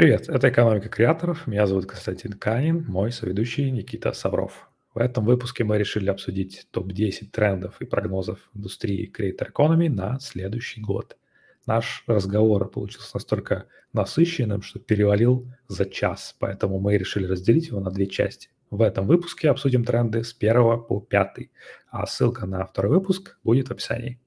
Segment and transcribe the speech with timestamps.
[0.00, 1.46] Привет, это «Экономика креаторов».
[1.46, 4.70] Меня зовут Константин Канин, мой соведущий Никита Савров.
[4.94, 10.80] В этом выпуске мы решили обсудить топ-10 трендов и прогнозов индустрии Creator Economy на следующий
[10.80, 11.18] год.
[11.66, 17.90] Наш разговор получился настолько насыщенным, что перевалил за час, поэтому мы решили разделить его на
[17.90, 18.48] две части.
[18.70, 21.50] В этом выпуске обсудим тренды с 1 по 5,
[21.90, 24.18] а ссылка на второй выпуск будет в описании.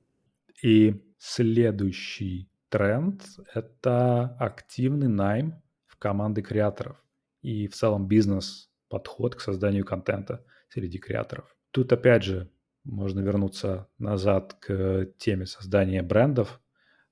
[0.62, 3.24] И следующий тренд–
[3.55, 5.62] это активный найм
[6.04, 7.02] команды креаторов
[7.41, 11.55] и в целом бизнес-подход к созданию контента среди креаторов.
[11.72, 12.52] Тут опять же
[12.84, 16.60] можно вернуться назад к теме создания брендов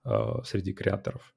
[0.04, 0.10] э,
[0.44, 1.34] среди креаторов.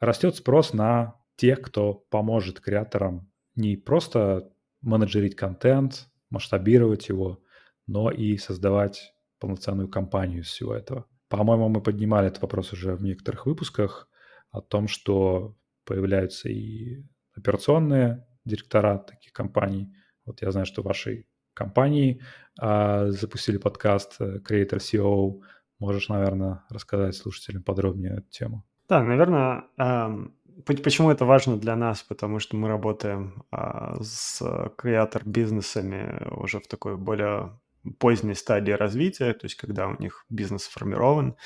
[0.00, 4.52] Растет спрос на тех, кто поможет креаторам не просто
[4.82, 7.42] менеджерить контент, масштабировать его,
[7.86, 11.06] но и создавать полноценную компанию из всего этого.
[11.28, 14.10] По-моему, мы поднимали этот вопрос уже в некоторых выпусках
[14.50, 17.02] о том, что появляются и
[17.34, 19.94] операционные директора таких компаний.
[20.24, 22.20] Вот я знаю, что в вашей компании
[22.60, 25.40] а, запустили подкаст э, Creator CEO.
[25.78, 28.64] Можешь, наверное, рассказать слушателям подробнее эту тему?
[28.88, 32.02] Да, наверное, эм, почему это важно для нас?
[32.02, 34.42] Потому что мы работаем э, с
[34.76, 37.58] креатор-бизнесами уже в такой более
[37.98, 41.36] поздней стадии развития, то есть когда у них бизнес сформирован.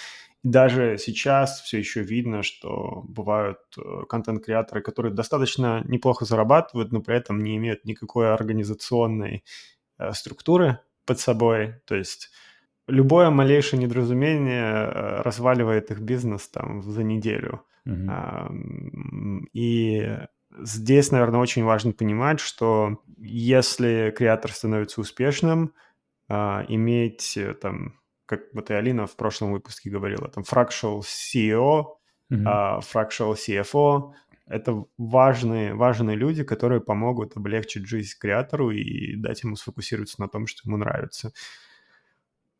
[0.42, 7.16] Даже сейчас все еще видно, что бывают э, контент-креаторы, которые достаточно неплохо зарабатывают, но при
[7.16, 9.44] этом не имеют никакой организационной
[9.98, 11.74] э, структуры под собой.
[11.84, 12.30] То есть
[12.88, 17.62] любое малейшее недоразумение э, разваливает их бизнес там за неделю.
[17.86, 19.46] Mm-hmm.
[19.52, 20.18] И
[20.62, 25.74] здесь, наверное, очень важно понимать, что если креатор становится успешным,
[26.28, 27.99] а, иметь там,
[28.30, 31.96] как вот и Алина в прошлом выпуске говорила, там fractional CEO,
[32.30, 32.44] mm-hmm.
[32.46, 34.12] а, fractional CFO,
[34.46, 40.46] это важные, важные люди, которые помогут облегчить жизнь креатору и дать ему сфокусироваться на том,
[40.46, 41.32] что ему нравится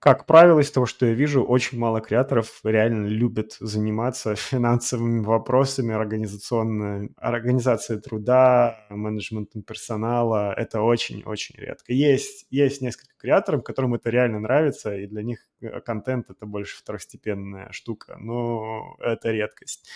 [0.01, 5.95] как правило, из того, что я вижу, очень мало креаторов реально любят заниматься финансовыми вопросами,
[5.95, 10.55] организационной, организацией труда, менеджментом персонала.
[10.57, 11.93] Это очень-очень редко.
[11.93, 16.79] Есть, есть несколько креаторов, которым это реально нравится, и для них э, контент— это больше
[16.79, 19.87] второстепенная штука, но это редкость.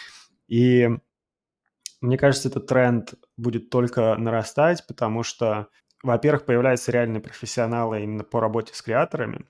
[0.49, 0.87] И
[2.03, 5.69] мне кажется, этот тренд будет только нарастать, потому что,
[6.03, 9.47] во-первых, появляются реальные профессионалы именно по работе с креаторами,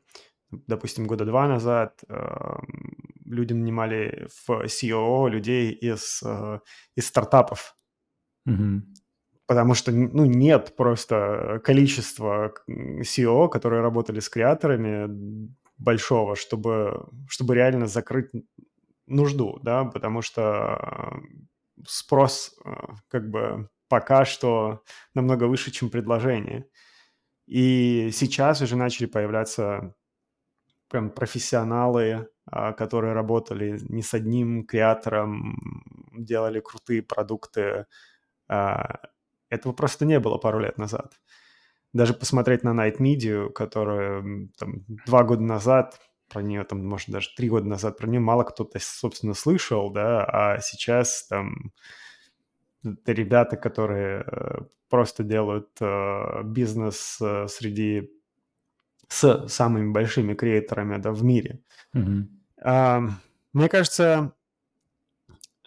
[0.67, 2.57] допустим, года два назад э,
[3.25, 6.61] люди нанимали в CEO людей из, э,
[6.97, 7.77] из стартапов.
[8.49, 8.81] Mm-hmm.
[9.47, 17.87] Потому что, ну, нет просто количества CEO, которые работали с креаторами большого, чтобы, чтобы реально
[17.87, 18.31] закрыть
[19.07, 21.21] нужду, да, потому что
[21.87, 22.71] спрос э,
[23.09, 24.83] как бы пока что
[25.15, 26.67] намного выше, чем предложение.
[27.47, 29.95] И сейчас уже начали появляться
[30.89, 35.59] прям профессионалы, а, которые работали не с одним креатором,
[36.13, 37.87] делали крутые продукты.
[38.49, 39.01] А,
[39.49, 41.15] этого просто не было пару лет назад.
[41.93, 44.23] Даже посмотреть на Night Media, которая
[44.59, 48.43] там, два года назад, про нее там, может, даже три года назад, про нее мало
[48.45, 51.73] кто-то, собственно, слышал, да, а сейчас там
[52.85, 54.59] это ребята, которые э,
[54.89, 58.11] просто делают э, бизнес э, среди
[59.09, 61.61] с самыми большими креаторами да, в мире.
[61.95, 62.25] Mm-hmm.
[62.63, 63.03] А,
[63.53, 64.33] мне кажется,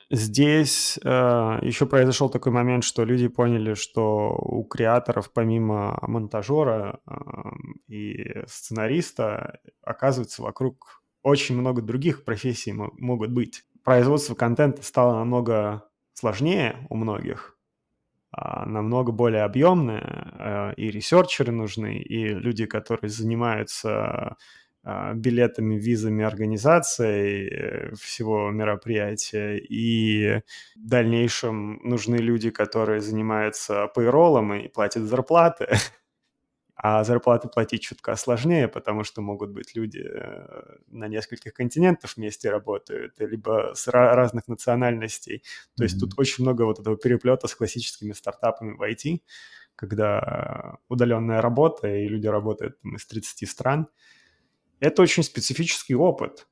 [0.09, 7.51] здесь а, еще произошел такой момент, что люди поняли, что у креаторов помимо монтажера а,
[7.87, 13.63] и сценариста оказывается вокруг очень много других профессий могут быть.
[13.83, 15.83] Производство контента стало намного
[16.13, 17.56] сложнее у многих,
[18.31, 24.37] намного более объемная, а, и ресерчеры нужны, и люди, которые занимаются
[24.83, 30.41] а, билетами, визами, организацией э, всего мероприятия, и
[30.75, 35.67] в дальнейшем нужны люди, которые занимаются пейролом и платят зарплаты.
[36.79, 42.51] А зарплаты платить чутка сложнее, потому что могут быть люди э, на нескольких континентах вместе
[42.51, 45.39] работают, либо с разных национальностей.
[45.75, 45.85] То mm-hmm.
[45.85, 49.21] есть тут очень много вот этого переплета с классическими стартапами в IT,
[49.75, 53.87] когда удаленная работа, и люди работают там, из 30 стран.
[54.79, 56.45] Это очень специфический опыт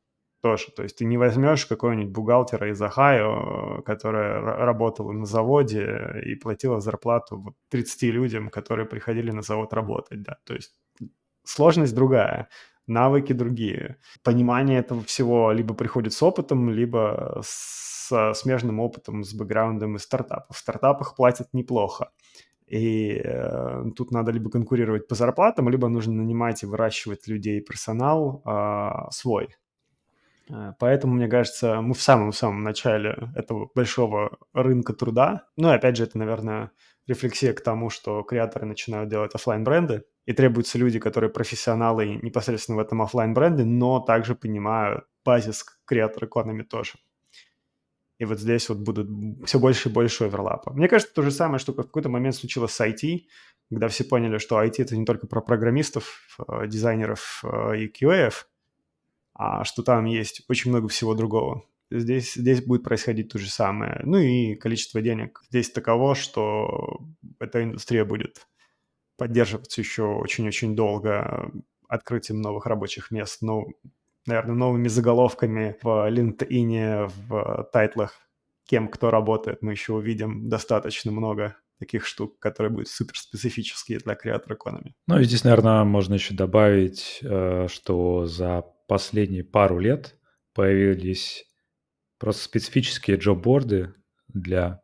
[0.46, 0.68] тоже.
[0.76, 6.80] То есть ты не возьмешь какого-нибудь бухгалтера из Ohio, которая работала на заводе и платила
[6.80, 10.38] зарплату вот 30 людям, которые приходили на завод работать, да.
[10.44, 10.76] То есть
[11.44, 12.48] сложность другая.
[12.88, 13.98] навыки другие.
[14.24, 20.56] Понимание этого всего либо приходит с опытом, либо с смежным опытом, с бэкграундом из стартапов.
[20.56, 22.12] В стартапах платят неплохо.
[22.68, 28.44] И э, тут надо либо конкурировать по зарплатам, либо нужно нанимать и выращивать людей, персонал
[28.46, 29.48] э, свой.
[30.50, 35.48] Э, поэтому, мне кажется, мы в самом-самом начале этого большого рынка труда.
[35.58, 36.72] Ну и опять же, это, наверное,
[37.08, 42.78] рефлексия к тому, что креаторы начинают делать офлайн бренды и требуются люди, которые профессионалы непосредственно
[42.78, 46.94] в этом офлайн бренде но также понимают базис креатор экономи тоже.
[48.18, 49.10] И вот здесь вот будут
[49.46, 50.72] все больше и больше оверлапа.
[50.72, 53.24] Мне кажется, то же самое, что в какой-то момент случилось с IT,
[53.70, 58.32] когда все поняли, что IT— это не только про программистов, э, дизайнеров э, и QA,
[59.36, 61.66] а что там есть очень много всего другого.
[61.92, 64.02] Здесь, здесь будет происходить то же самое.
[64.04, 67.00] Ну и количество денег здесь таково, что
[67.40, 68.48] эта индустрия будет
[69.18, 71.52] поддерживаться еще очень-очень долго
[71.88, 73.68] открытием новых рабочих мест, ну,
[74.26, 78.14] наверное, новыми заголовками в LinkedIn, в тайтлах,
[78.66, 84.16] кем кто работает, мы еще увидим достаточно много таких штук, которые будут супер специфические для
[84.16, 84.96] креатор экономи.
[85.08, 90.16] Ну и здесь, наверное, можно еще добавить, э, что за последние пару лет
[90.54, 91.46] появились
[92.18, 93.94] просто специфические джоб-борды
[94.28, 94.82] для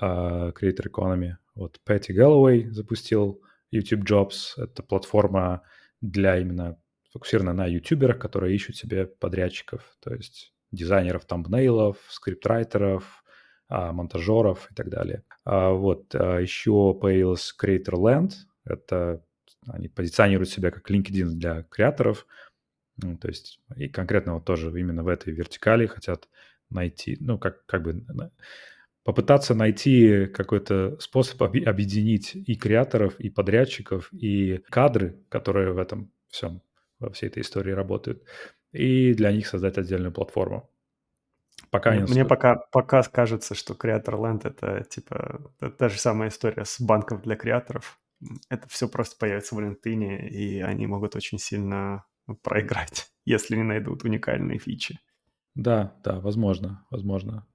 [0.00, 1.32] uh, Creator Economy.
[1.54, 4.54] Вот Пэтти Гэллоуэй запустил YouTube Jobs.
[4.56, 5.62] Это платформа
[6.00, 6.78] для именно
[7.08, 13.22] сфокусирована на ютуберах, которые ищут себе подрядчиков, то есть дизайнеров тамбнейлов, скриптрайтеров,
[13.68, 15.22] а, монтажеров и так далее.
[15.44, 18.32] А, вот, еще появился Creator Land,
[18.64, 19.22] это
[19.68, 22.26] они позиционируют себя как LinkedIn для креаторов,
[22.96, 26.28] ну, то есть и конкретно вот тоже именно в этой вертикали хотят
[26.70, 28.04] найти, ну, как, как бы
[29.04, 36.62] попытаться найти какой-то способ объединить и креаторов, и подрядчиков, и кадры, которые в этом всем,
[36.98, 38.22] во всей этой истории работают,
[38.72, 40.70] и для них создать отдельную платформу.
[41.70, 46.28] Пока мне, мне пока, пока кажется, что Creator Land это типа это та же самая
[46.28, 47.98] история с банком для креаторов.
[48.48, 52.04] Это все просто появится в LinkedIn, и они могут очень сильно
[52.42, 54.98] проиграть, если не найдут уникальные фичи.
[55.54, 57.46] Да, да, возможно, возможно.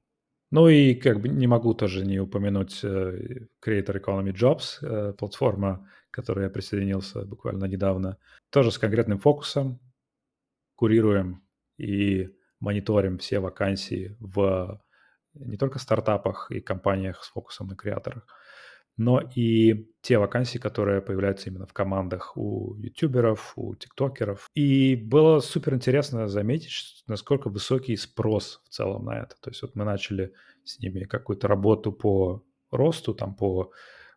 [0.51, 5.89] Ну и как бы не могу тоже не упомянуть э, Creator Economy Jobs, э, платформа,
[6.09, 8.17] к которой я присоединился буквально недавно.
[8.49, 9.79] Тоже с конкретным фокусом.
[10.75, 11.43] Курируем
[11.77, 12.29] и
[12.59, 14.81] мониторим все вакансии в
[15.33, 18.25] не только стартапах и компаниях с фокусом на креаторах,
[18.97, 24.49] но и те вакансии, которые появляются именно в командах у ютуберов, у тиктокеров.
[24.55, 29.35] И было супер интересно заметить, насколько высокий спрос в целом на это.
[29.39, 30.33] То есть вот мы начали
[30.63, 33.71] с ними какую-то работу по росту, там по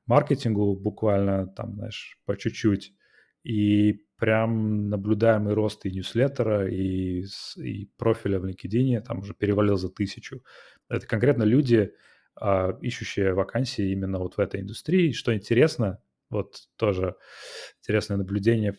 [0.06, 2.94] маркетингу буквально, там, знаешь, по чуть-чуть.
[3.42, 7.24] И прям наблюдаемый рост и ньюслеттера, и,
[7.56, 10.42] и профиля в LinkedIn там уже перевалил за тысячу.
[10.88, 11.92] Это конкретно люди,
[12.40, 15.12] а, ищущие вакансии именно вот в этой индустрии.
[15.12, 17.16] Что интересно, вот тоже
[17.80, 18.76] интересное наблюдение,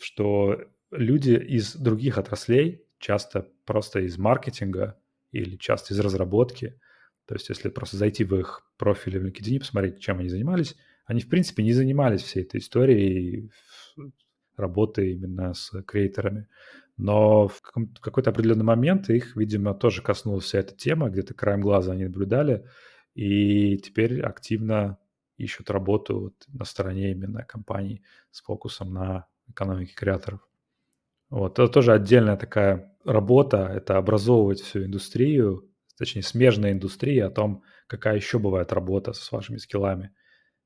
[0.00, 0.60] что
[0.90, 4.98] люди из других отраслей, часто просто из маркетинга
[5.30, 6.80] или часто из разработки,
[7.26, 11.20] то есть если просто зайти в их профили в LinkedIn, посмотреть, чем они занимались, они,
[11.20, 13.50] в принципе, не занимались всей этой историей
[14.56, 16.48] работы именно с креаторами.
[16.98, 17.62] Но в
[18.00, 22.66] какой-то определенный момент их, видимо, тоже коснулась вся эта тема, где-то краем глаза они наблюдали,
[23.14, 24.98] и теперь активно
[25.36, 30.40] ищут работу на стороне именно компаний с фокусом на экономике креаторов.
[31.30, 37.62] Вот, это тоже отдельная такая работа, это образовывать всю индустрию, точнее, смежная индустрия о том,
[37.86, 40.10] какая еще бывает работа с вашими скиллами.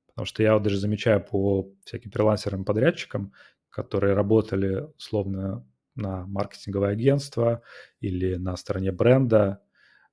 [0.06, 3.32] Потому что я вот даже замечаю по всяким фрилансерам-подрядчикам,
[3.68, 7.62] которые работали условно на маркетинговое агентство
[8.00, 9.62] или на стороне бренда,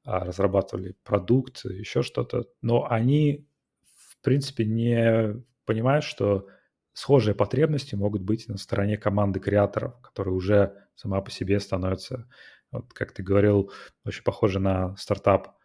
[0.03, 3.47] а, разрабатывали продукт, еще что-то, но они,
[3.85, 6.47] в принципе, не понимают, что
[6.93, 12.27] схожие потребности могут быть на стороне команды креаторов, которые уже сама по себе становятся,
[12.71, 13.71] вот, как ты говорил,
[14.05, 15.55] очень похожи на стартап.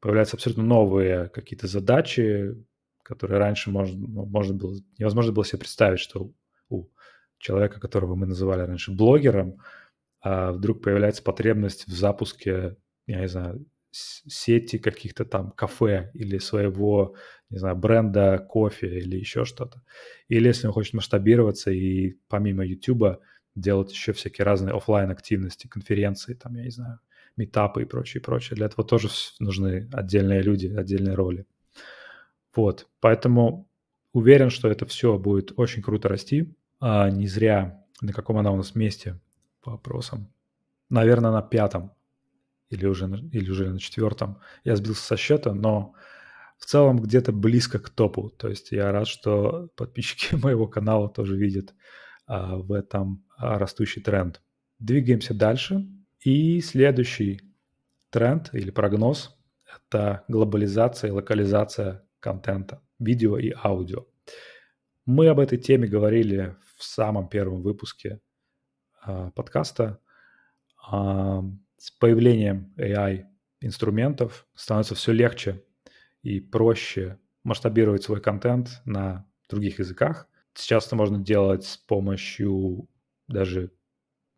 [0.00, 2.54] Появляются абсолютно новые какие-то задачи,
[3.02, 6.32] которые раньше можно, можно было, невозможно было себе представить, что
[7.40, 9.58] человека, которого мы называли раньше блогером,
[10.22, 17.16] а вдруг появляется потребность в запуске, я не знаю, сети каких-то там кафе или своего,
[17.48, 19.82] не знаю, бренда кофе или еще что-то.
[20.28, 23.20] Или если он хочет масштабироваться и помимо YouTube
[23.56, 27.00] делать еще всякие разные офлайн активности, конференции, там, я не знаю,
[27.36, 28.56] метапы и прочее, прочее.
[28.56, 29.08] Для этого тоже
[29.40, 31.46] нужны отдельные люди, отдельные роли.
[32.54, 33.68] Вот, поэтому
[34.12, 36.54] уверен, что это все будет очень круто расти.
[36.80, 39.20] А, не зря На каком она у нас месте
[39.60, 40.32] по опросам?
[40.88, 41.92] Наверное, на пятом
[42.70, 44.38] или уже, или уже на четвертом.
[44.64, 45.94] Я сбился со счета, но
[46.58, 48.30] в целом где-то близко к топу.
[48.30, 51.74] То есть я рад, что подписчики моего канала тоже видят
[52.26, 54.40] а, в этом а, растущий тренд.
[54.78, 55.86] Двигаемся дальше.
[56.20, 57.40] И следующий
[58.10, 59.36] тренд или прогноз–
[59.88, 64.06] это глобализация и локализация контента, видео и аудио.
[65.06, 68.20] Мы об этой теме говорили в самом первом выпуске
[69.02, 70.00] а, подкаста.
[70.82, 71.44] А,
[71.76, 73.26] с появлением AI
[73.60, 75.62] инструментов становится все легче
[76.22, 80.26] и проще масштабировать свой контент на других языках.
[80.54, 82.88] Сейчас это можно делать с помощью
[83.28, 83.72] даже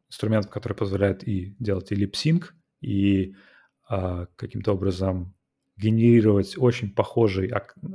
[0.09, 3.37] инструментов, которые позволяют и делать и липсинг, и
[3.89, 5.35] а, каким-то образом
[5.77, 7.53] генерировать очень похожий,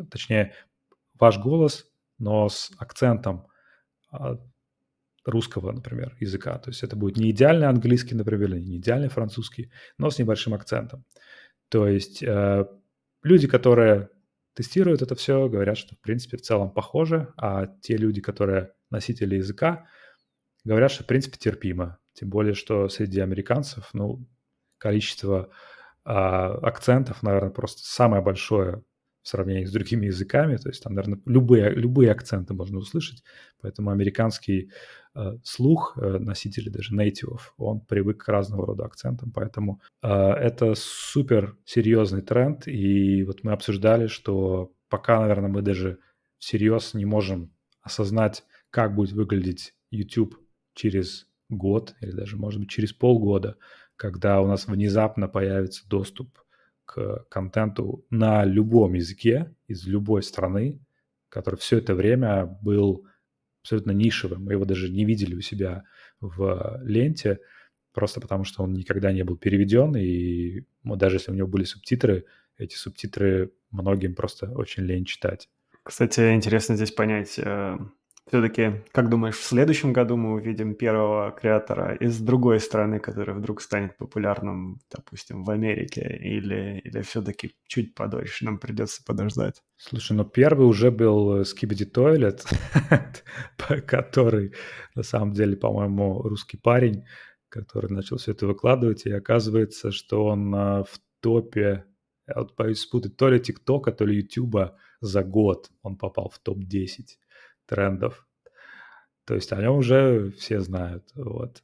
[0.10, 0.54] точнее,
[1.20, 3.47] ваш голос, но с акцентом
[5.28, 6.58] русского, например, языка.
[6.58, 10.54] То есть это будет не идеальный английский, например, или не идеальный французский, но с небольшим
[10.54, 11.06] акцентом.
[11.70, 12.66] То есть э,
[13.24, 14.10] люди, которые
[14.54, 19.36] тестируют это все, говорят, что в принципе в целом похоже, а те люди, которые носители
[19.36, 19.86] языка,
[20.64, 22.00] говорят, что в принципе терпимо.
[22.14, 24.26] Тем более, что среди американцев, ну,
[24.78, 25.50] количество
[26.06, 28.84] э, акцентов, наверное, просто самое большое
[29.28, 30.58] сравнении с другими языками.
[30.58, 33.24] То есть там, наверное, любые, любые акценты можно услышать.
[33.62, 34.72] Поэтому американский
[35.16, 39.32] э, слух, э, носители даже нейтивов, он привык к разного рода акцентам.
[39.32, 42.68] Поэтому э, это супер серьезный тренд.
[42.68, 46.00] И вот мы обсуждали, что пока, наверное, мы даже
[46.38, 50.38] всерьез не можем осознать, как будет выглядеть YouTube
[50.74, 53.58] через год или даже, может быть, через полгода,
[53.96, 56.40] когда у нас внезапно появится доступ
[56.88, 60.80] к контенту на любом языке из любой страны,
[61.30, 63.06] который все это время был
[63.62, 64.46] абсолютно нишевым.
[64.46, 65.84] Мы его даже не видели у себя
[66.22, 67.40] в ленте,
[67.94, 72.26] просто потому что он никогда не был переведен, и даже если у него были субтитры,
[72.58, 75.50] эти субтитры многим просто очень лень читать.
[75.84, 77.78] Кстати, интересно здесь понять, э,
[78.28, 83.62] все-таки, как думаешь, в следующем году мы увидим первого креатора из другой страны, который вдруг
[83.62, 89.64] станет популярным, допустим, в Америке, или, или все-таки чуть подольше нам придется подождать?
[89.78, 92.42] Слушай, ну первый уже был Skibidi Toilet,
[93.88, 94.54] который
[94.94, 97.06] на самом деле, по-моему, русский парень,
[97.48, 101.86] который начал все это выкладывать, и оказывается, что он а, в топе,
[102.28, 106.40] я вот боюсь спутать, то ли ТикТока, то ли Ютуба за год он попал в
[106.40, 107.06] топ-10
[107.68, 108.28] трендов.
[109.26, 111.06] То есть о нем уже все знают.
[111.16, 111.64] Вот.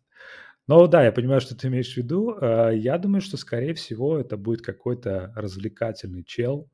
[0.67, 2.38] Но да, я понимаю, что ты имеешь в виду.
[2.39, 6.69] А, я думаю, что, скорее всего, это будет какой-то развлекательный чел,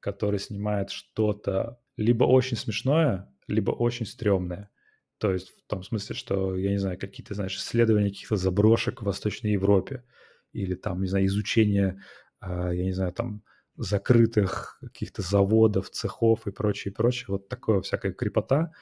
[0.00, 4.70] который снимает что-то либо очень смешное, либо очень стрёмное.
[5.18, 9.04] То есть в том смысле, что, я не знаю, какие-то, знаешь, исследования каких-то заброшек в
[9.06, 10.04] Восточной Европе
[10.52, 12.02] или там, не знаю, изучение,
[12.40, 13.42] а, я не знаю, там
[13.78, 17.26] закрытых каких-то заводов, цехов и прочее, прочее.
[17.28, 18.72] Вот такое всякая крепота.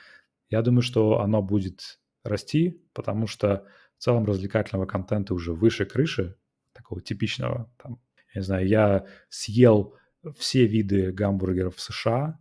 [0.49, 3.67] Я думаю, что оно будет расти, потому что
[3.99, 6.37] в целом развлекательного контента уже выше крыши,
[6.73, 7.71] такого типичного.
[7.83, 8.01] Там,
[8.35, 9.95] я не знаю, я съел
[10.37, 12.39] все виды гамбургеров в США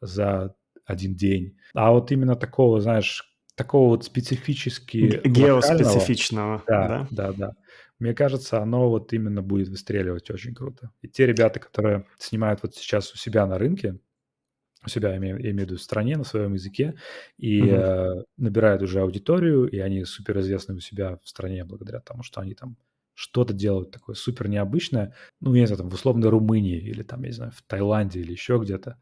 [0.00, 1.58] за один день.
[1.74, 5.20] А вот именно такого, знаешь, такого вот специфически...
[5.24, 6.88] Геоспецифичного, да?
[6.88, 7.52] Да, да, да.
[7.98, 10.90] Мне кажется, оно вот именно будет выстреливать очень круто.
[11.02, 13.98] И те ребята, которые снимают вот сейчас у себя на рынке,
[14.86, 16.94] у себя, я имею, я имею в виду, в стране, на своем языке,
[17.36, 17.70] и угу.
[17.70, 22.54] э, набирают уже аудиторию, и они суперизвестны у себя в стране благодаря тому, что они
[22.54, 22.76] там
[23.14, 27.22] что-то делают такое супер необычное, ну, я не знаю, там, в условной Румынии или там,
[27.22, 29.00] я не знаю, в Таиланде или еще где-то.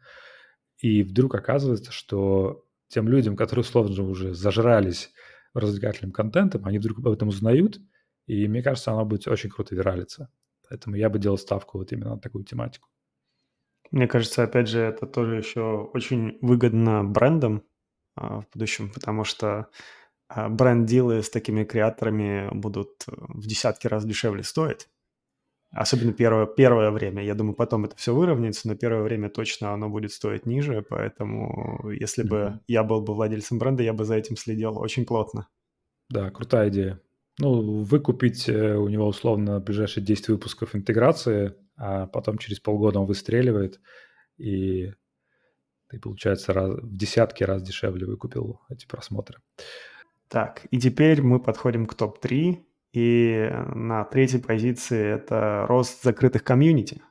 [0.79, 5.11] И вдруг оказывается, что тем людям, которые условно уже зажрались
[5.53, 7.79] развлекательным контентом, они вдруг об этом узнают–
[8.27, 10.31] и мне кажется, она будет очень круто виралиться.
[10.69, 12.89] Поэтому я бы делал ставку вот именно на такую тематику.
[13.91, 17.63] Мне кажется, опять же, это тоже еще очень выгодно брендам
[18.17, 19.69] а, в будущем, потому что
[20.29, 24.89] а, бренд-дилы с такими креаторами будут в десятки раз дешевле стоить.
[25.71, 27.23] Особенно первое, первое время.
[27.23, 30.83] Я думаю, потом это все выровняется, но первое время точно оно будет стоить ниже.
[30.89, 32.29] Поэтому, если mm-hmm.
[32.29, 35.49] бы я был бы владельцем бренда, я бы за этим следил очень плотно.
[36.09, 37.01] Да, крутая идея.
[37.39, 43.07] Ну, выкупить э, у него условно ближайшие 10 выпусков интеграции, а потом через полгода он
[43.07, 43.81] выстреливает,
[44.39, 44.93] и
[45.89, 49.39] ты, получается, раз, в десятки раз дешевле выкупил эти просмотры.
[50.29, 52.57] Так, и теперь мы подходим к топ-3,
[52.93, 57.03] и на третьей позиции это рост закрытых комьюнити,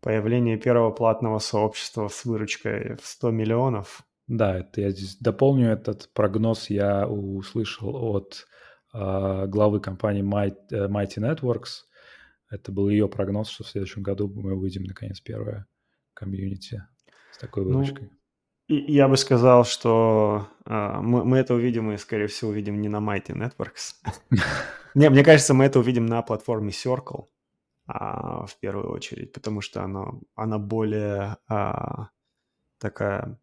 [0.00, 6.10] появление первого платного сообщества с выручкой в 100 миллионов, Да, это я здесь дополню этот
[6.12, 6.70] прогноз.
[6.70, 8.46] Я услышал от
[9.46, 11.84] главы компании э, Mighty Networks.
[12.50, 15.66] Это был ее прогноз, что в следующем году мы увидим наконец первое
[16.14, 16.82] комьюнити
[17.32, 18.10] с такой ну, выручкой.
[18.68, 22.88] Ну, я бы сказал, что э, мы, мы это увидим и, скорее всего, увидим не
[22.88, 23.94] на Mighty Networks.
[24.94, 27.26] Не, мне кажется, мы это увидим на платформе Circle
[27.86, 32.08] а, в первую очередь, потому что она, она более а,
[32.78, 33.38] такая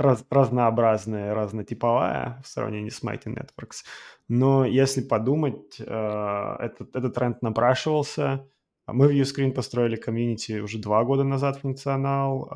[0.00, 3.84] раз, разнообразная, разнотиповая в сравнении с Mighty Networks.
[4.28, 8.46] Но если подумать, э, этот, этот тренд напрашивался.
[8.86, 12.50] Мы в Uscreen построили комьюнити уже два года назад функционал.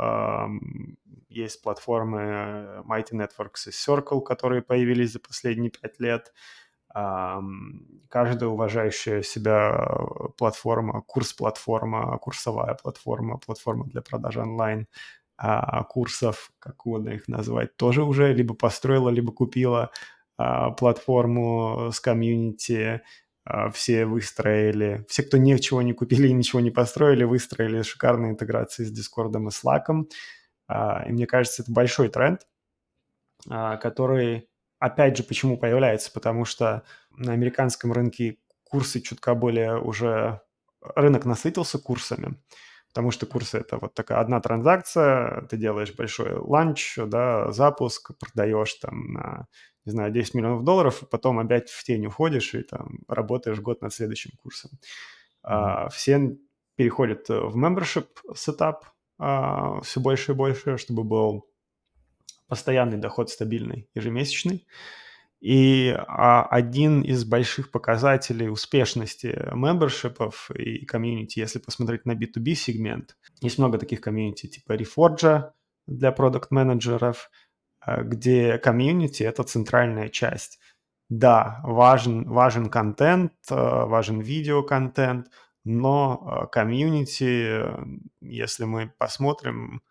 [1.29, 6.33] Есть платформы Mighty Networks и Circle, которые появились за последние пять лет
[6.95, 9.85] каждая уважающая себя
[10.39, 14.87] платформа, курс-платформа, курсовая платформа, платформа для продажи онлайн
[15.89, 19.91] курсов, как угодно их назвать, тоже уже либо построила, либо купила
[20.37, 23.03] а, платформу с комьюнити,
[23.45, 28.85] а, все выстроили, все, кто ничего не купили и ничего не построили, выстроили шикарные интеграции
[28.85, 30.07] с Discord и Slack.
[31.07, 32.47] И мне кажется, это большой тренд,
[33.47, 34.49] который
[34.79, 36.11] опять же, почему появляется?
[36.11, 40.41] Потому что на американском рынке курсы чутка более уже...
[40.95, 42.37] Рынок насытился курсами,
[42.95, 48.75] потому что курсы– это вот такая одна транзакция, ты делаешь большой ланч, да, запуск, продаешь
[48.75, 49.49] там на,
[49.85, 53.83] не знаю, 10 миллионов долларов, и потом опять в тень уходишь и там работаешь год
[53.83, 54.71] над следующим курсом.
[54.73, 55.39] Mm-hmm.
[55.43, 56.37] А, все
[56.77, 58.07] переходят в membership
[58.37, 58.85] setup
[59.19, 61.51] а, все больше и больше, чтобы был
[62.47, 64.69] постоянный доход стабильный, ежемесячный.
[65.45, 72.55] И а, один из больших показателей успешности membership ов и community, если посмотреть на B2B
[72.55, 75.51] сегмент, есть много таких community типа Reforge
[75.87, 77.31] для продукт-менеджеров,
[77.79, 80.61] а, где community– это центральная часть.
[81.11, 85.27] Да, важен, важен контент, а, важен видеоконтент,
[85.63, 87.65] но community,
[88.23, 89.83] если мы посмотрим,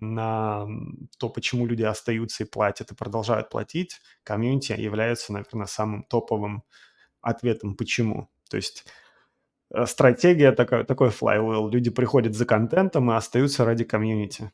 [0.00, 0.66] на
[1.18, 6.62] то, почему люди остаются и платят, и продолжают платить, community является, наверное, самым топовым
[7.20, 8.28] ответом почему.
[8.50, 8.84] То есть
[9.74, 11.70] э, стратегия такой, такой flywheel.
[11.70, 14.52] Люди приходят за контентом и остаются ради community.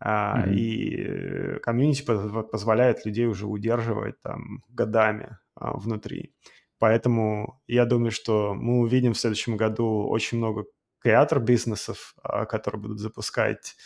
[0.00, 0.54] Mm-hmm.
[0.54, 6.34] И комьюнити позволяет людей уже удерживать там годами а, внутри.
[6.78, 10.64] Поэтому я думаю, что мы увидим в следующем году очень много
[10.98, 13.76] креатор бизнесов, а, которые будут запускать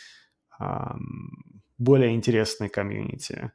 [1.77, 3.51] более интересной комьюнити.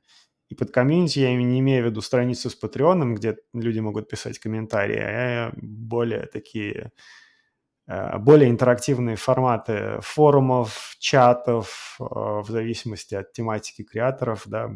[0.49, 4.39] И под комьюнити я не имею в виду страницу с Patreon, где люди могут писать
[4.39, 6.93] комментарии, а более такие,
[7.87, 14.71] э, более интерактивные форматы форумов, чатов, э, в зависимости от тематики креаторов, да,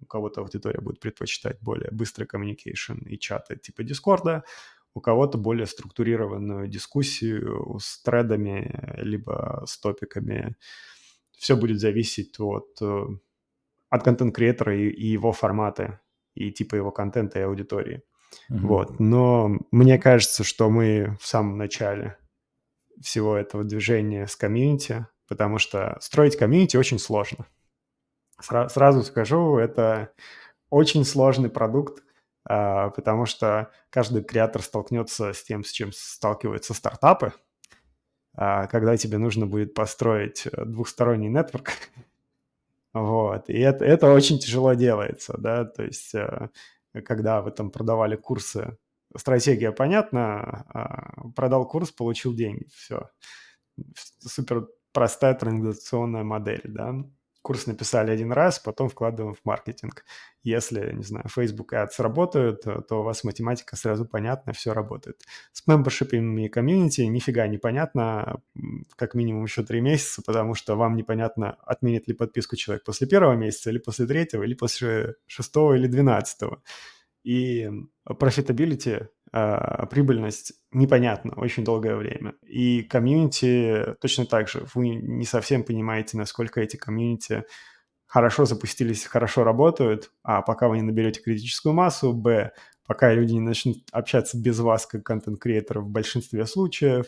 [0.00, 4.44] у кого-то аудитория будет предпочитать более быстрый communication и чаты типа Дискорда,
[4.94, 10.56] у кого-то более структурированную дискуссию с тредами, либо с топиками,
[11.42, 13.04] все будет зависеть от, э,
[13.90, 16.00] от контент-креатора и, и его формата,
[16.34, 18.04] и типа его контента и аудитории.
[18.48, 18.58] Mm-hmm.
[18.60, 19.00] Вот.
[19.00, 22.16] Но мне кажется, что мы в самом начале
[23.02, 27.46] всего этого движения с комьюнити, потому что строить комьюнити очень сложно.
[28.40, 30.12] Сра- сразу скажу, это
[30.70, 32.04] очень сложный продукт,
[32.48, 37.32] а, потому что каждый креатор столкнется с тем, с чем сталкиваются стартапы,
[38.34, 41.72] когда тебе нужно будет построить э, двухсторонний нетворк.
[42.94, 43.48] вот.
[43.48, 46.48] И это, это очень тяжело делается, да, то есть э,
[47.04, 48.76] когда вы там продавали курсы,
[49.16, 53.10] стратегия понятна, а, продал курс, получил деньги, все.
[54.20, 57.04] Супер простая транзакционная модель, да
[57.42, 60.04] курс написали один раз, потом вкладываем в маркетинг.
[60.44, 65.20] Если, не знаю, Facebook Ads работают, то у вас математика сразу понятна, все работает.
[65.52, 68.40] С мембершипами и комьюнити нифига не понятно,
[68.96, 73.34] как минимум еще три месяца, потому что вам непонятно, отменит ли подписку человек после первого
[73.34, 76.62] месяца, или после третьего, или после шестого или двенадцатого.
[77.24, 77.70] И
[78.04, 82.34] profitability а, прибыльность непонятна очень долгое время.
[82.46, 84.66] И community точно так же.
[84.74, 87.44] Вы не совсем понимаете, насколько эти community
[88.06, 92.52] хорошо запустились, хорошо работают, а пока вы не наберете критическую массу, б,
[92.86, 97.06] пока люди не начнут общаться без вас как content-creator а в большинстве случаев.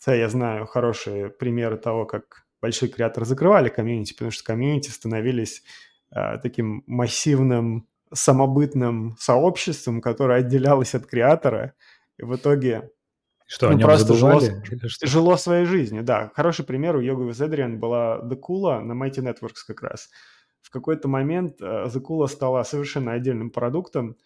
[0.00, 5.62] Это я знаю хорошие примеры того, как большие креаторы закрывали community, потому что community становились
[6.10, 11.74] э, таким массивным самобытным сообществом, которое отделялось от креатора,
[12.18, 12.90] и в итоге
[13.50, 14.40] что, ну, просто жило,
[15.02, 16.30] жило своей жизнью, да.
[16.36, 20.08] Хороший пример у Йога Эдриан была Декула на Mighty Networks как раз.
[20.60, 24.16] в какой-то момент э, Закула стала совершенно отдельным продуктом,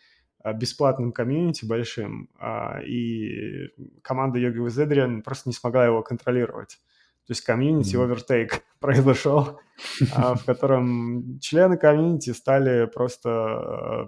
[0.45, 3.71] э, бесплатным комьюнити большим, а, и
[4.03, 6.79] команда Йоги with просто не смогла его контролировать.
[7.27, 9.61] То есть комьюнити овертейк произошел,
[10.15, 14.07] а, в котором члены комьюнити стали просто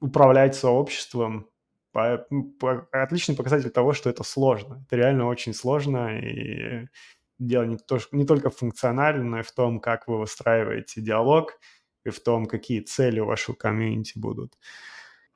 [0.00, 1.48] управлять сообществом.
[1.94, 4.84] Отличный показатель того, что это сложно.
[4.86, 6.88] Это реально очень сложно, и
[7.38, 11.58] дело не, то, не только функционально, но и в том, как вы выстраиваете диалог,
[12.04, 14.54] и в том, какие цели у вашего комьюнити будут.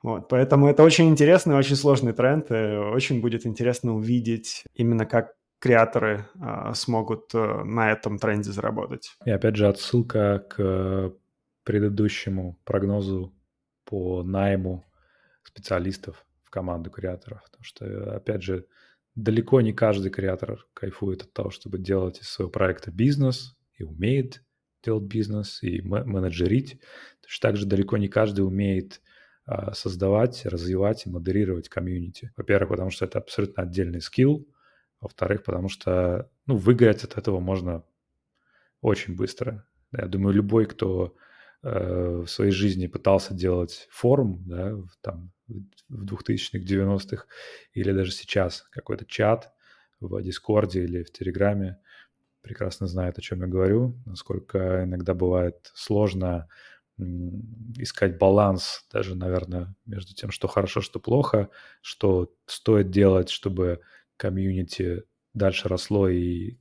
[0.03, 5.36] Вот, поэтому это очень интересный, очень сложный тренд, и очень будет интересно увидеть именно как
[5.59, 9.17] креаторы э, смогут э, на этом тренде заработать.
[9.25, 11.13] И опять же отсылка к
[11.63, 13.33] предыдущему прогнозу
[13.85, 14.85] по найму
[15.43, 18.65] специалистов в команду креаторов, потому что, опять же,
[19.15, 24.43] далеко не каждый креатор кайфует от того, чтобы делать из своего проекта бизнес и умеет
[24.83, 26.79] делать бизнес и менеджерить.
[27.21, 29.01] Точно так же далеко не каждый умеет
[29.45, 32.31] а, создавать, развивать и модерировать комьюнити.
[32.37, 34.47] Во-первых, потому что это абсолютно отдельный скилл.
[35.01, 37.83] Во-вторых, потому что ну, выиграть от этого можно
[38.81, 39.65] очень быстро.
[39.91, 41.15] Я думаю, любой, кто
[41.63, 47.25] э, в своей жизни пытался делать форум, да, там, в 2000-х, 90-х,
[47.73, 49.53] или даже сейчас какой-то чат
[49.99, 51.79] в Дискорде или в Телеграме,
[52.41, 56.47] прекрасно знает, о чем я говорю, насколько иногда бывает сложно
[57.77, 61.49] искать баланс даже, наверное, между тем, что хорошо, что плохо,
[61.81, 63.81] что стоит делать, чтобы
[64.17, 65.03] комьюнити
[65.33, 66.57] дальше росло и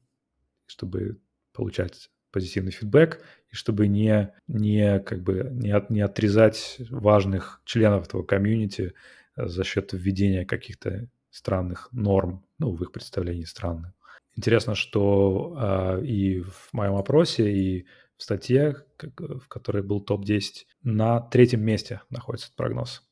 [0.67, 1.21] чтобы
[1.53, 8.07] получать позитивный фидбэк, и чтобы не, не, как бы, не, от, не отрезать важных членов
[8.07, 8.93] этого комьюнити
[9.37, 13.93] э, за счет введения каких-то странных норм, ну, в их представлении странных.
[14.37, 17.87] Интересно, что э, и в моем опросе, и
[18.19, 23.03] в статье, как, в которой был топ-10, на третьем месте находится этот прогноз.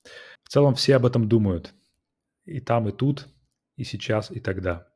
[0.42, 1.72] В целом все об этом думают.
[2.44, 3.26] И там, и тут,
[3.76, 4.88] и сейчас, и тогда.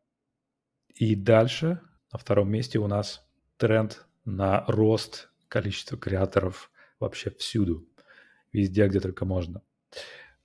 [0.95, 1.81] И дальше
[2.13, 7.89] на втором месте у нас тренд на рост количества креаторов вообще всюду,
[8.53, 9.63] везде, где только можно.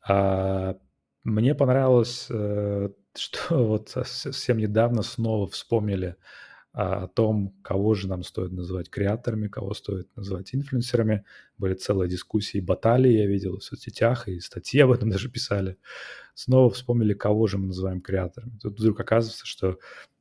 [0.07, 0.77] А
[1.23, 6.15] мне понравилось, э, что вот совсем недавно снова вспомнили
[6.73, 11.23] о том, кого же нам стоит называть креаторами, кого стоит называть инфлюенсерами.
[11.57, 15.77] Были целые дискуссии, баталии я видел в соцсетях, и статьи об этом даже писали.
[16.33, 18.57] Снова вспомнили, кого же мы называем креаторами.
[18.61, 19.77] Тут вдруг оказывается, что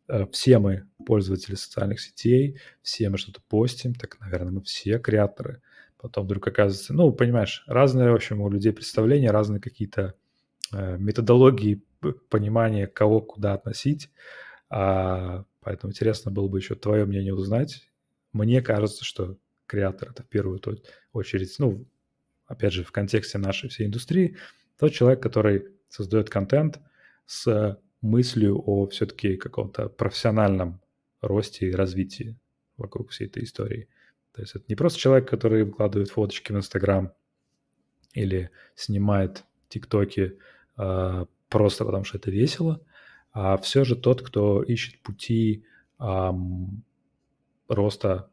[0.09, 5.63] Э, все мы пользователи социальных сетей, все мы что-то постим, так, наверное, мы все креаторы.
[5.97, 10.15] Потом вдруг оказывается, ну, понимаешь, разные, в общем, у людей представления, разные какие-то
[10.73, 11.83] э, методологии
[12.29, 14.11] понимания, кого куда относить.
[14.69, 17.89] А, поэтому интересно было бы еще твое мнение узнать.
[18.33, 20.61] Мне кажется, что креатор это в первую
[21.13, 21.87] очередь, ну,
[22.47, 24.37] опять же, в контексте нашей всей индустрии,
[24.79, 26.81] тот человек, который создает контент
[27.27, 30.81] с мыслью о все-таки каком-то профессиональном
[31.21, 32.37] росте и развитии
[32.77, 33.89] вокруг всей этой истории.
[34.33, 37.13] То есть это не просто человек, который выкладывает фоточки в Инстаграм
[38.13, 40.39] или снимает ТикТоки
[40.77, 42.85] э, просто потому, что это весело,
[43.33, 45.65] а все же тот, кто ищет пути
[45.99, 46.31] э,
[47.69, 48.31] роста,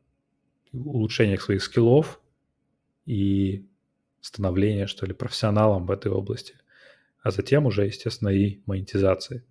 [0.71, 2.19] улучшения своих скиллов
[3.05, 3.65] и
[4.21, 6.55] становления, что ли, профессионалом в этой области,
[7.21, 9.43] а затем уже, естественно, и монетизации.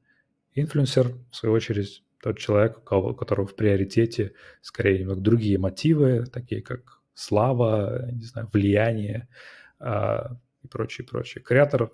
[0.54, 6.62] Инфлюенсер, в свою очередь, тот человек, у которого в приоритете скорее немного другие мотивы, такие
[6.62, 9.28] как слава, не знаю, влияние
[9.78, 11.42] а, и прочее, прочее.
[11.42, 11.92] Креатор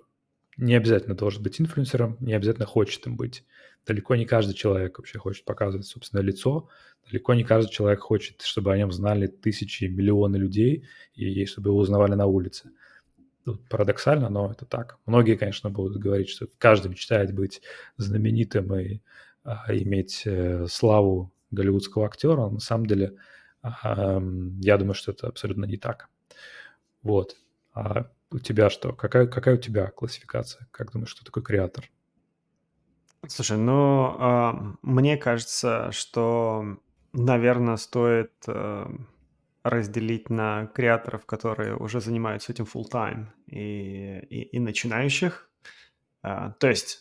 [0.57, 3.43] не обязательно должен быть инфлюенсером, не обязательно хочет им быть.
[3.85, 6.69] Далеко не каждый человек вообще хочет показывать собственное лицо,
[7.07, 11.77] далеко не каждый человек хочет, чтобы о нем знали тысячи, миллионы людей и чтобы его
[11.77, 12.71] узнавали на улице
[13.69, 14.97] парадоксально, но это так.
[15.05, 17.61] Многие, конечно, будут говорить, что каждый мечтает быть
[17.97, 19.01] знаменитым и
[19.43, 22.37] а, иметь э, славу голливудского актера.
[22.37, 23.13] Но на самом деле,
[23.61, 24.21] а,
[24.61, 26.09] я думаю, что это абсолютно не так.
[27.03, 27.37] Вот.
[27.73, 28.93] А у тебя что?
[28.93, 30.67] Какая, какая у тебя классификация?
[30.71, 31.89] Как думаешь, что такое креатор?
[33.27, 36.77] Слушай, ну, а, мне кажется, что,
[37.13, 38.33] наверное, стоит...
[38.47, 38.87] А
[39.65, 45.49] разделить на креаторов, которые уже занимаются этим full time и, и, и начинающих.
[46.21, 46.99] А, то есть,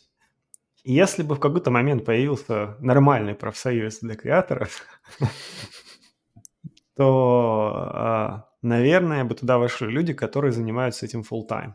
[0.82, 4.82] если бы в какой-то момент появился нормальный профсоюз для креаторов,
[6.96, 11.74] то, а, наверное, бы туда вошли люди, которые занимаются этим full time.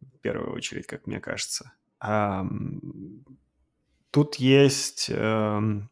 [0.00, 1.72] В первую очередь, как мне кажется.
[4.10, 5.90] Тут есть эм,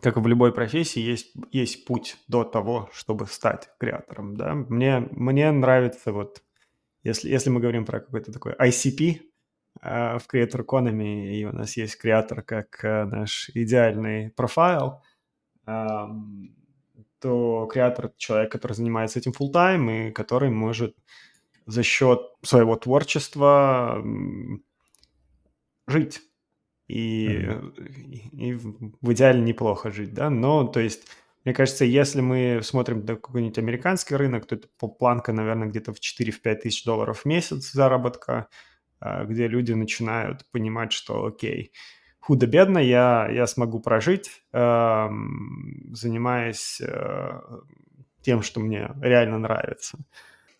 [0.00, 4.54] как и в любой профессии, есть, есть путь до того, чтобы стать креатором, да.
[4.54, 6.42] Мне, мне нравится вот,
[7.02, 9.20] если, если мы говорим про какой-то такой ICP
[9.82, 15.02] э, в Creator Economy, и у нас есть креатор как э, наш идеальный профайл,
[17.20, 20.96] то креатор– это человек, который занимается этим full time и который может
[21.66, 24.02] за счет своего творчества
[25.86, 26.20] жить
[26.88, 27.90] и, mm-hmm.
[28.32, 31.06] и, в идеале неплохо жить, да, но, то есть,
[31.44, 35.98] мне кажется, если мы смотрим на какой-нибудь американский рынок, то это планка, наверное, где-то в
[35.98, 38.48] 4-5 тысяч долларов в месяц заработка,
[39.00, 41.72] а, где люди начинают понимать, что, окей,
[42.28, 47.40] худо-бедно я, я смогу прожить, занимаясь э,
[48.20, 49.96] тем, что мне реально нравится.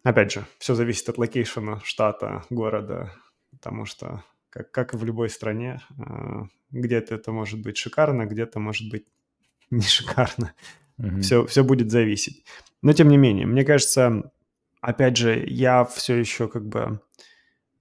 [0.02, 3.12] Опять же, все зависит от location а, штата, города,
[3.50, 5.82] потому что как, как и в любой стране.
[5.98, 9.04] А, где-то это может быть шикарно, где-то может быть
[9.70, 10.54] не шикарно.
[10.98, 11.20] Mm-hmm.
[11.20, 12.46] Все, все будет зависеть.
[12.80, 14.32] Но тем не менее, мне кажется,
[14.80, 17.02] опять же, я все еще как бы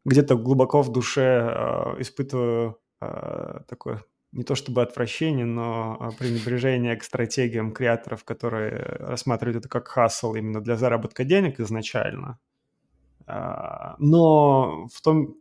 [0.03, 7.03] где-то глубоко в душе э, испытываю э, такое не то чтобы отвращение, но пренебрежение к
[7.03, 12.37] стратегиям creator ов, которые рассматривают это как хасл именно для заработка денег изначально.
[13.25, 15.35] Но в том,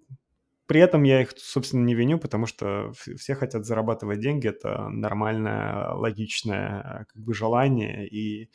[0.67, 5.91] при этом я их, собственно, не виню, потому что все хотят зарабатывать деньги, это нормальное,
[5.91, 8.51] логичное как бы желание, и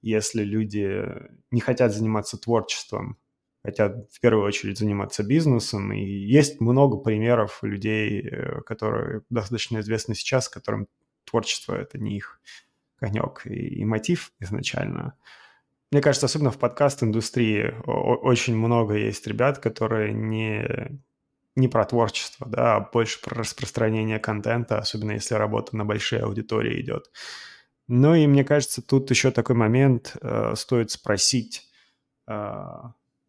[0.00, 1.04] если люди
[1.50, 3.18] не хотят заниматься творчеством,
[3.68, 10.14] хотят в первую очередь заниматься бизнесом, и есть много примеров людей, э, которые достаточно известны
[10.14, 10.88] сейчас, которым
[11.24, 12.40] творчество– это не их
[12.96, 15.14] конек и, и мотив изначально.
[15.90, 20.98] Мне кажется, особенно в подкаст-индустрии очень много есть ребят, которые не,
[21.54, 26.80] не про творчество, да, а больше про распространение контента, особенно если работа на большие аудитории
[26.80, 27.10] идет.
[27.86, 31.68] Ну и мне кажется, тут еще такой момент, э, стоит спросить,
[32.26, 32.64] э,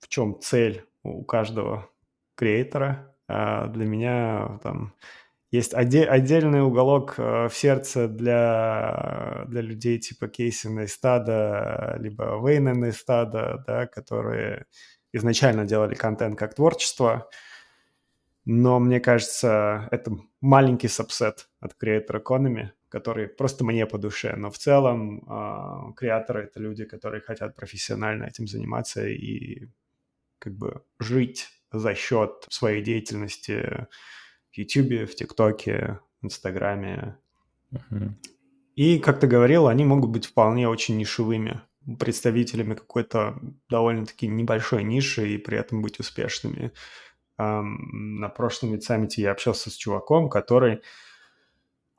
[0.10, 1.90] чем цель у каждого
[2.36, 3.16] креатора.
[3.30, 4.94] Э, для меня там
[5.52, 12.40] есть оде- отдельный уголок э, в сердце для, для людей типа Кейсина и Стада, либо
[12.46, 14.66] Вейнена и Стада, да, которые
[15.14, 17.30] изначально делали контент как творчество,
[18.46, 24.36] но мне кажется, это маленький сабсет от Creator Economy, который просто мне по душе.
[24.36, 29.68] Но в целом э, креаторы— это люди, которые хотят профессионально этим заниматься и
[30.40, 33.88] как бы жить за счет своей деятельности
[34.52, 37.18] в YouTube, в ТикТоке, в Инстаграме.
[37.72, 38.12] Uh-huh.
[38.76, 41.62] И, как ты говорил, они могут быть вполне очень нишевыми
[42.00, 46.72] представителями какой-то довольно-таки небольшой ниши и при этом быть успешными
[47.40, 50.82] на прошлом саммите я общался с чуваком, который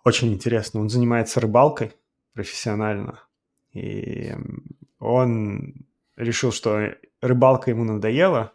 [0.04, 1.92] очень интересно, он занимается рыбалкой
[2.34, 3.22] профессионально.
[3.72, 4.34] И
[4.98, 5.86] он
[6.20, 8.52] решил, что рыбалка ему надоела,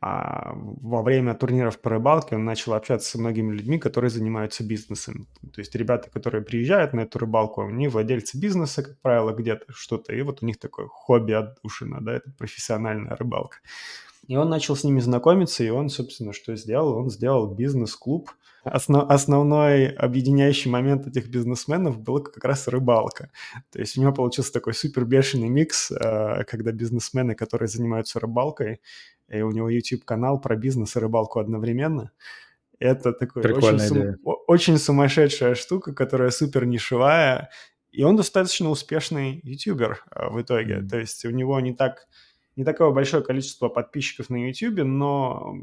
[0.00, 5.26] а во время турниров по рыбалке он начал общаться со многими людьми, которые занимаются бизнесом.
[5.52, 10.14] То есть ребята, которые приезжают на эту рыбалку, они владельцы бизнеса, как правило, где-то что-то,
[10.14, 13.56] и вот у них такое хобби отдушина, да, это профессиональная рыбалка.
[14.28, 16.96] И он начал с ними знакомиться, и он, собственно, что сделал?
[16.96, 18.30] Он сделал бизнес-клуб.
[18.64, 23.30] Основ, основной объединяющий момент этих бизнесменов был как раз рыбалка.
[23.70, 28.80] То есть у него получился такой супер бешеный микс, э, когда бизнесмены, которые занимаются рыбалкой,
[29.28, 32.10] и у него YouTube-канал про бизнес и рыбалку одновременно.
[32.80, 34.16] Это такой очень, сум...
[34.24, 37.50] очень сумасшедшая штука, которая супер нишевая,
[37.90, 40.78] и он достаточно успешный ютубер э, в итоге.
[40.78, 40.88] Mm-hmm.
[40.88, 42.08] То есть у него не так
[42.56, 45.56] не такое большое количество подписчиков на YouTube, но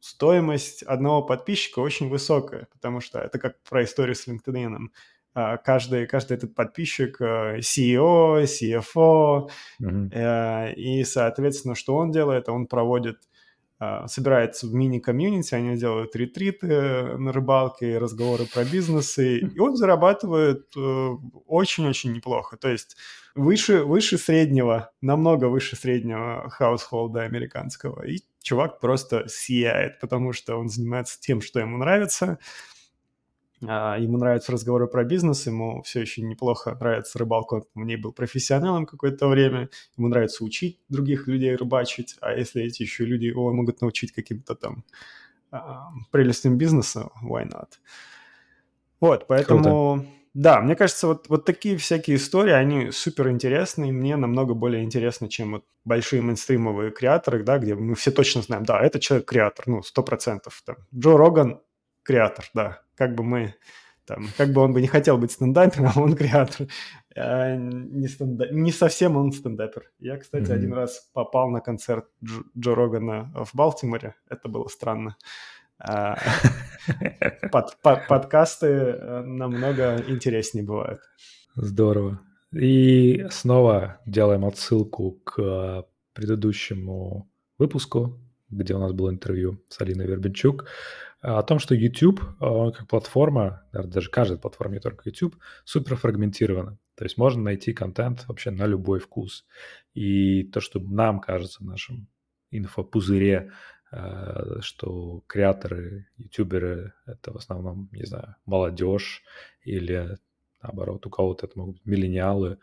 [0.00, 4.88] стоимость одного подписчика очень высокая, потому что это как про историю с LinkedIn.
[5.32, 9.50] А, каждый, каждый этот подписчик э, CEO, CFO,
[9.80, 10.74] mm-hmm.
[10.74, 12.48] и, соответственно, что он делает?
[12.48, 13.18] Он проводит
[13.82, 20.66] а, собирается в мини-комьюнити, они делают ретриты на рыбалке, разговоры про бизнесы, и он зарабатывает
[20.76, 21.08] э,
[21.46, 22.58] очень-очень неплохо.
[22.58, 22.98] То есть
[23.34, 28.06] выше, выше среднего, намного выше среднего хаусхолда американского.
[28.06, 32.38] И чувак просто сияет, потому что он занимается тем, что ему нравится,
[33.66, 37.96] а, ему нравятся разговоры про бизнес, ему все еще неплохо нравится рыбалка, он в ней
[37.96, 43.26] был профессионалом какое-то время, ему нравится учить других людей рыбачить, а если эти еще люди
[43.26, 44.84] его могут научить каким-то там
[45.50, 47.68] а, прелестям бизнеса, why not?
[49.00, 49.96] Вот, поэтому...
[49.96, 50.19] Круто.
[50.32, 55.28] Да, мне кажется, вот, вот такие всякие истории, они супер интересные, мне намного более интересны,
[55.28, 59.82] чем вот большие мейнстримовые креаторы, да, где мы все точно знаем, да, это человек-креатор, ну,
[59.82, 60.62] сто процентов.
[60.94, 61.60] Джо Роган–
[62.04, 63.54] креатор, да, как бы мы
[64.10, 66.66] Там, как бы он бы не хотел быть стендапером, а он креатор.
[67.16, 68.48] А не, стенда...
[68.50, 69.90] не совсем он стендапер.
[69.98, 70.54] Я, кстати, mm-hmm.
[70.54, 72.42] один раз попал на концерт Дж...
[72.58, 74.14] Джо Рогана в Балтиморе.
[74.28, 75.16] Это было странно.
[75.80, 76.18] А,
[77.52, 81.00] под, под, подкасты э, намного интереснее бывают.
[81.56, 82.20] Здорово.
[82.52, 90.66] И снова делаем отсылку к предыдущему выпуску, где у нас было интервью с Алиной Вербенчук,
[91.20, 96.78] о том, что YouTube, как платформа, даже каждая платформа, не только YouTube, супер фрагментирована.
[96.96, 99.46] То есть можно найти контент вообще на любой вкус.
[99.94, 102.08] И то, что нам кажется в нашем
[102.50, 103.50] инфопузыре, э,
[103.90, 109.22] что креаторы, ютуберы— это в основном, не знаю, молодежь
[109.64, 110.16] или
[110.62, 112.58] наоборот, у кого-то это могут быть миллениалы,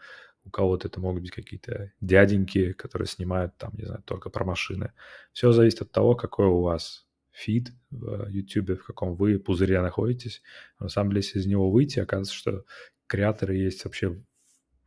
[0.46, 4.94] у кого-то это могут быть какие-то дяденьки, которые снимают там, не знаю, только про машины.
[5.34, 10.42] Все зависит от того, какой у вас фид в YouTube, в каком вы пузыре находитесь.
[10.80, 12.66] На самом деле, если из него выйти, оказывается, что
[13.08, 14.22] креаторы есть вообще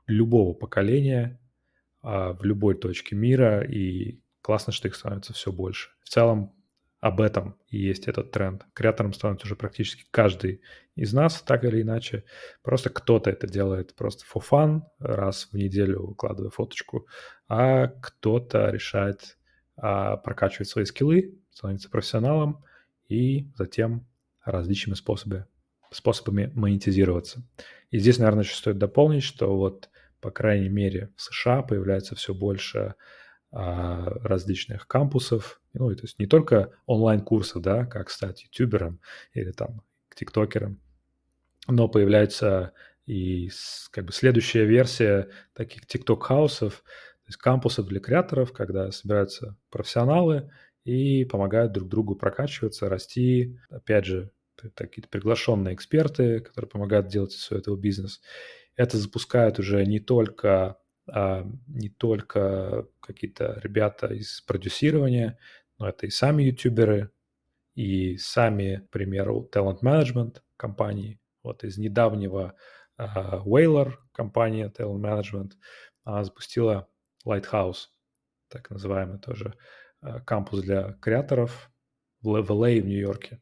[0.06, 1.38] любого поколения,
[2.02, 5.90] а, в любой точке мира, и классно, что их становится все больше.
[6.02, 6.52] В целом,
[6.98, 8.66] об этом и есть этот тренд.
[8.72, 10.60] Креатором становится уже практически каждый
[10.96, 12.24] из нас, так или иначе.
[12.64, 17.06] Просто кто-то это делает просто for fun, раз в неделю выкладывая фоточку,
[17.46, 19.38] а кто-то решает
[19.76, 22.64] а, прокачивать свои скиллы, становится профессионалом
[23.08, 24.08] и затем
[24.44, 25.46] различными способами,
[25.92, 27.48] способами монетизироваться.
[27.92, 32.34] И здесь, наверное, еще стоит дополнить, что вот, по крайней мере, в США появляется все
[32.34, 32.96] больше
[33.52, 39.00] различных кампусов, ну, то есть не только онлайн-курсы, да, как стать ютубером
[39.32, 39.82] или там
[40.14, 40.80] тиктокером,
[41.66, 42.72] но появляется
[43.06, 43.50] и
[43.90, 50.52] как бы следующая версия таких тикток-хаусов, то есть кампусов для креаторов, когда собираются профессионалы
[50.84, 53.58] и помогают друг другу прокачиваться, расти.
[53.68, 54.30] Опять же,
[54.74, 58.20] какие-то приглашенные эксперты, которые помогают делать все этого бизнес.
[58.76, 60.76] Это запускает уже не только а,
[61.66, 65.38] не только какие-то ребята из продюсирования,
[65.78, 67.10] но это и сами ютуберы,
[67.74, 71.18] и сами, к примеру, talent management компании.
[71.42, 72.54] Вот из недавнего
[72.98, 75.52] uh, Whaler компания talent management
[76.06, 76.88] uh, запустила
[77.26, 77.88] Lighthouse,
[78.48, 79.54] так называемый тоже
[80.02, 81.70] uh, кампус для креаторов
[82.20, 83.40] в LA в Нью-Йорке.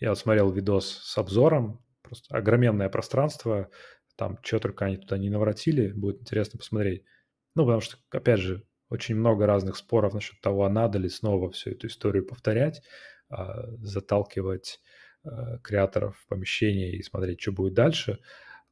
[0.00, 3.70] Я вот смотрел видос с обзором, просто огроменное пространство,
[4.18, 7.04] там что только они туда не наворотили, будет интересно посмотреть.
[7.54, 11.50] Ну, потому что, опять же, очень много разных споров насчет того, а надо ли снова
[11.52, 12.82] всю эту историю повторять,
[13.30, 14.80] а, заталкивать
[15.22, 18.18] а, креаторов в помещение и смотреть, что будет дальше.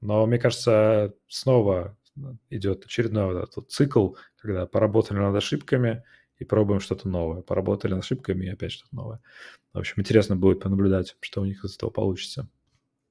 [0.01, 1.97] Но мне кажется, снова
[2.51, 6.03] идет очередной вот этот цикл, когда поработали над ошибками
[6.39, 7.43] и пробуем что-то новое.
[7.43, 9.21] Поработали над ошибками и опять что-то новое.
[9.73, 12.49] В общем, интересно будет понаблюдать, что у них из этого получится.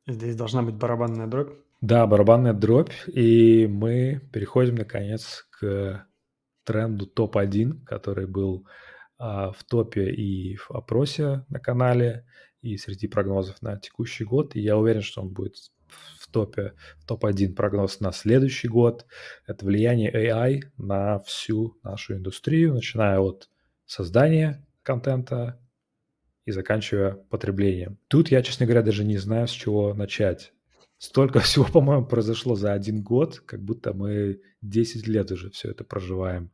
[0.07, 1.53] Здесь должна быть барабанная дробь.
[1.81, 6.05] Да, барабанная дробь, и мы переходим, наконец, к
[6.63, 8.67] тренду топ-1, который был
[9.17, 12.25] а, в топе и в опросе на канале,
[12.61, 14.55] и среди прогнозов на текущий год.
[14.55, 15.55] И я уверен, что он будет
[16.19, 19.05] в топе, в топ-1 прогноз на следующий год.
[19.45, 23.49] Это влияние AI на всю нашу индустрию, начиная от
[23.85, 25.59] создания контента
[26.45, 27.97] и заканчивая потреблением.
[28.07, 30.53] Тут я, честно говоря, даже не знаю, с чего начать.
[30.97, 35.83] Столько всего, по-моему, произошло за один год, как будто мы 10 лет уже все это
[35.83, 36.51] проживаем.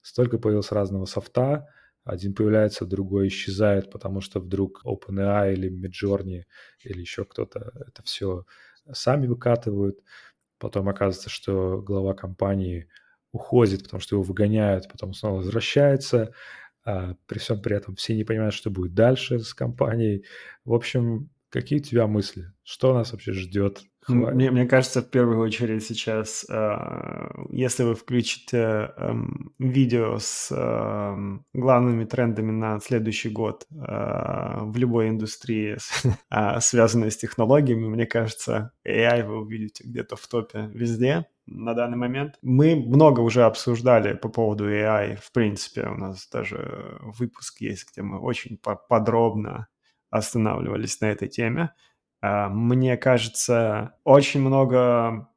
[0.00, 1.68] Столько появилось разного софта,
[2.04, 6.44] один появляется, другой исчезает, потому что вдруг OpenAI или Midjourney
[6.82, 8.44] или еще кто-то это все
[8.92, 10.00] сами выкатывают.
[10.58, 12.88] Потом оказывается, что глава компании
[13.32, 16.32] уходит, потому что его выгоняют, потом снова возвращается.
[16.84, 20.24] А при всем при этом все не понимают, что будет дальше с компанией.
[20.64, 22.52] В общем, какие у тебя мысли?
[22.64, 28.90] Что нас вообще ждет мне, мне кажется, в первую очередь сейчас, э, если вы включите
[28.96, 29.12] э,
[29.60, 35.76] видео с э, главными трендами на следующий год э, в любой индустрии,
[36.30, 41.96] э, связанной с технологиями, мне кажется, AI вы увидите где-то в топе везде на данный
[41.96, 42.38] момент.
[42.42, 48.02] Мы много уже обсуждали по поводу AI, в принципе, у нас даже выпуск есть, где
[48.02, 49.68] мы очень подробно
[50.10, 51.74] останавливались на этой теме.
[52.20, 55.28] А, мне кажется, очень много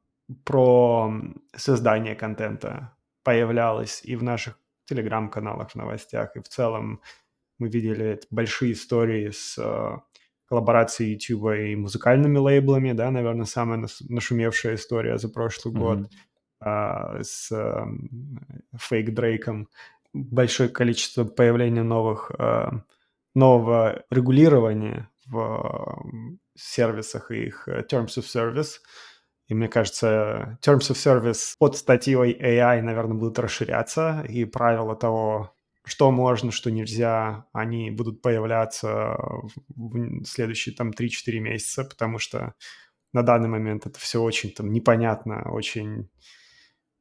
[0.44, 1.12] про
[1.54, 7.00] создание контента появлялось и в наших телеграм-каналах, в новостях, и в целом
[7.58, 9.58] мы видели большие истории с
[10.46, 15.78] э, коллаборацией YouTube и музыкальными лейблами, да, наверное, самая нашумевшая история за прошлый mm-hmm.
[15.78, 16.10] год
[16.60, 17.86] а, с а,
[18.76, 19.68] фейк Дрейком.
[20.12, 22.82] Большое количество появления новых, а,
[23.34, 26.02] нового регулирования в
[26.56, 28.78] сервисах и их Terms of Service.
[29.48, 35.55] И мне кажется, Terms of Service под статьей AI, наверное, будут расширяться, и правила того,
[35.86, 39.16] что можно, что нельзя, они будут появляться
[39.68, 42.54] в следующие там 3-4 месяца, потому что
[43.12, 46.10] на данный момент это все очень там непонятно, очень,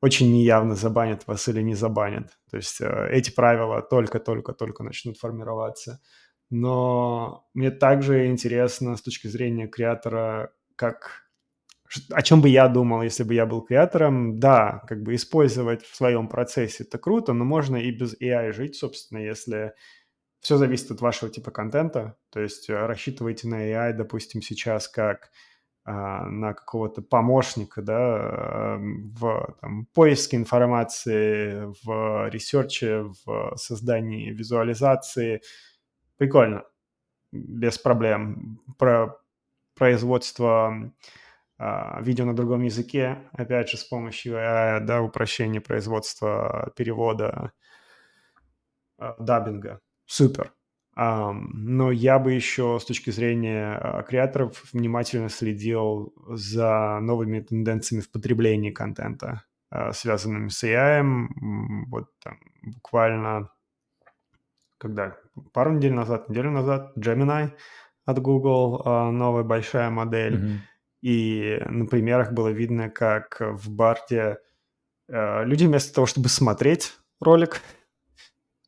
[0.02, 2.38] очень неявно забанят вас или не забанят.
[2.52, 6.00] То есть э, эти правила только-только-только начнут формироваться.
[6.52, 11.25] Но мне также интересно с точки зрения креатора, как
[12.12, 15.96] о чем бы я думал, если бы я был креатором, да, как бы использовать в
[15.96, 19.74] своем процессе это круто, но можно и без AI жить, собственно, если
[20.40, 25.32] все зависит от вашего типа контента, то есть э, рассчитывайте на AI, допустим, сейчас как
[25.88, 35.42] а, на какого-то помощника, да, в там, поиске информации, в research е, в создании визуализации.
[36.18, 36.64] Прикольно,
[37.32, 38.62] без проблем.
[38.80, 39.20] Про
[39.76, 40.92] производство
[41.58, 47.54] видео на другом языке, опять же, с помощью AI, да, упрощения производства, перевода,
[48.98, 49.80] а, даббинга.
[50.06, 50.54] Супер.
[50.98, 58.12] Но я бы еще с точки зрения а, креаторов внимательно следил за новыми тенденциями в
[58.12, 59.44] потреблении контента,
[59.92, 61.28] связанными с AI.
[61.88, 63.50] Вот там буквально,
[64.78, 65.18] когда
[65.54, 67.52] пару недель назад, неделю назад, Gemini
[68.06, 70.58] от Google, новая большая модель, mm-hmm
[71.06, 74.40] и на примерах было видно, как в Барде
[75.08, 77.62] э, люди вместо того, чтобы смотреть ролик,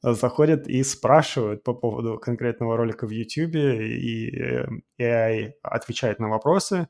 [0.03, 4.67] заходят и спрашивают по поводу конкретного ролика в YouTube, и э,
[5.01, 6.87] AI отвечает на вопросы.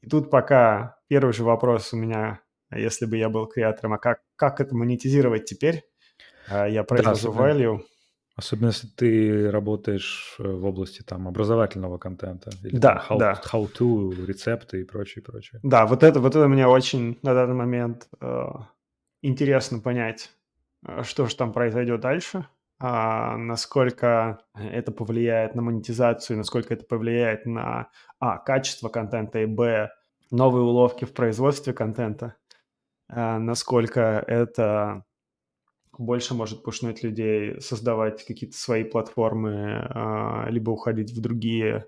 [0.00, 2.40] И тут пока первый же вопрос у меня,
[2.74, 5.84] если бы я был креатором, а как, как это монетизировать теперь?
[6.48, 7.82] А я произвожу да, value.
[8.34, 12.50] Особенно если ты работаешь э, в области там образовательного контента.
[12.62, 13.40] Или да, how, да.
[13.44, 15.60] How-to, рецепты и прочее, прочее.
[15.62, 18.46] Да, вот это, вот это мне очень на данный момент э,
[19.20, 20.30] интересно понять,
[20.86, 22.46] э, что же там произойдет дальше,
[22.84, 29.92] а, насколько это повлияет на монетизацию, насколько это повлияет на а, качество контента и б,
[30.32, 32.34] новые уловки в производстве контента,
[33.08, 35.04] а, насколько это
[35.98, 41.86] больше может пушнуть людей создавать какие-то свои платформы, а, либо уходить в другие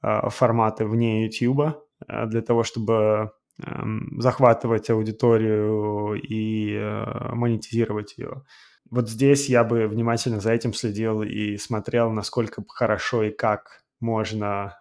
[0.00, 1.76] а, форматы вне YouTube
[2.06, 3.32] а, для того, чтобы
[3.62, 6.78] эм, захватывать аудиторию и
[7.32, 8.44] монетизировать ее.
[8.90, 14.78] Вот здесь я бы внимательно за этим следил и смотрел, насколько хорошо и как можно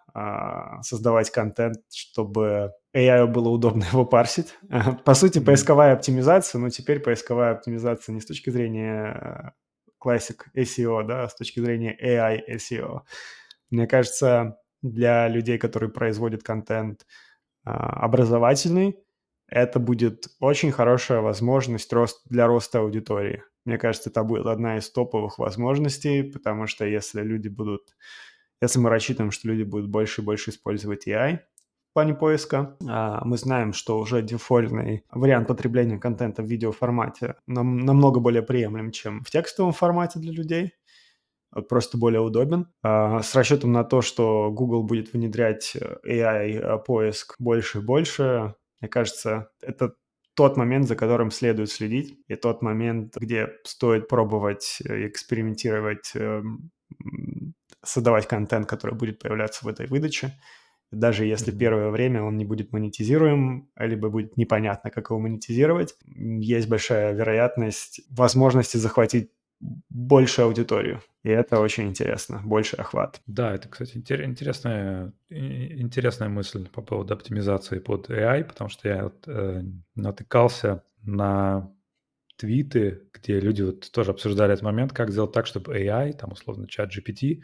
[0.82, 4.56] создавать контент, чтобы AI было удобно его парсить.
[5.06, 9.54] По сути, поисковая оптимизация, но теперь поисковая оптимизация не с точки зрения
[10.04, 13.02] Classic SEO, да, а с точки зрения AI SEO.
[13.70, 17.06] Мне кажется, для людей, которые производят контент
[17.64, 18.98] а, образовательный,
[19.48, 23.44] это будет очень хорошая возможность рост, для роста аудитории.
[23.66, 27.96] Мне кажется, это будет одна из топовых возможностей, потому что если люди будут,
[28.62, 31.40] если мы рассчитываем, что люди будут больше и больше использовать AI,
[31.96, 32.76] плане поиска.
[32.88, 38.92] А, мы знаем, что уже дефолтный вариант потребления контента в видеоформате нам, намного более приемлем,
[38.92, 40.74] чем в текстовом формате для людей
[41.70, 42.68] просто более удобен.
[42.84, 49.52] А, с расчетом на то, что Google будет внедрять AI-поиск больше и больше, мне кажется,
[49.62, 49.94] это
[50.34, 56.72] тот момент, за которым следует следить, и тот момент, где стоит пробовать экспериментировать, эм,
[57.86, 60.34] создавать контент, который будет появляться в этой выдаче
[60.92, 66.70] даже если первое время он не будет монетизируем, либо будет непонятно, как его монетизировать, есть
[66.70, 69.32] большая вероятность возможности захватить
[69.90, 71.02] большую аудиторию.
[71.24, 73.22] И это очень интересно, больше охват.
[73.26, 79.28] Да, это, кстати, интересная, интересная мысль по поводу оптимизации под AI, потому что я вот,
[79.28, 79.64] э,
[79.96, 81.72] натыкался на
[82.38, 86.68] твиты, где люди вот тоже обсуждали этот момент, как сделать так, чтобы AI, там условно
[86.68, 87.42] чат GPT,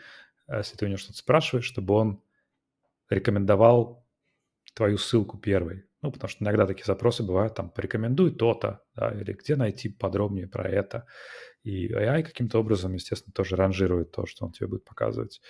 [0.58, 2.24] если ты у него что-то спрашиваешь, чтобы он
[3.10, 4.08] рекомендовал
[4.74, 5.86] твою ссылку первой.
[6.02, 10.48] Ну, потому что иногда такие запросы бывают, там, порекомендуй то-то, да, или где найти подробнее
[10.48, 11.06] про это.
[11.64, 15.42] И AI каким-то образом, естественно, тоже ранжирует то, что он тебе будет показывать.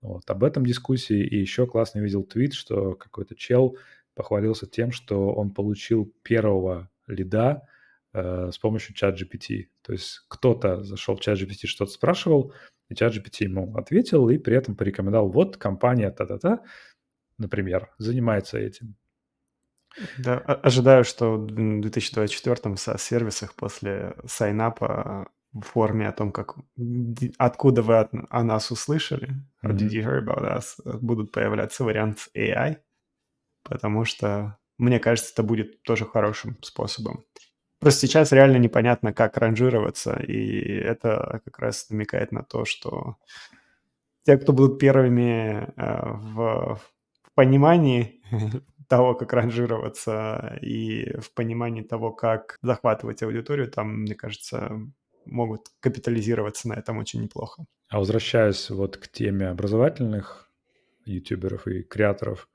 [0.00, 0.28] Вот.
[0.30, 1.26] Об этом дискуссии.
[1.26, 3.76] И еще классно видел твит, что какой-то чел
[4.14, 7.68] похвалился тем, что он получил первого лида
[8.14, 9.66] э, с помощью чат GPT.
[9.82, 12.54] То есть кто-то зашел в чат GPT, что-то спрашивал,
[12.88, 16.60] и чат GPT ему ответил, и при этом порекомендовал, вот компания та-та-та,
[17.38, 18.96] например, занимается этим.
[20.18, 26.56] Да, ожидаю, что в 2024 со сервисах после сайнапа в форме о том, как
[27.38, 29.28] откуда вы от, о нас услышали,
[29.64, 32.76] how did you hear about us, будут появляться варианты AI,
[33.64, 37.24] потому что, мне кажется, это будет тоже хорошим способом.
[37.80, 43.16] Просто сейчас реально непонятно, как ранжироваться, и это как раз намекает на то, что
[44.24, 46.80] те, кто будут первыми э, в,
[47.38, 48.20] понимании
[48.88, 54.80] того, как ранжироваться, и в понимании того, как захватывать аудиторию, там, мне кажется,
[55.24, 57.64] могут капитализироваться на этом очень неплохо.
[57.88, 60.50] А возвращаясь вот к теме образовательных
[61.04, 62.48] ютуберов и креаторов,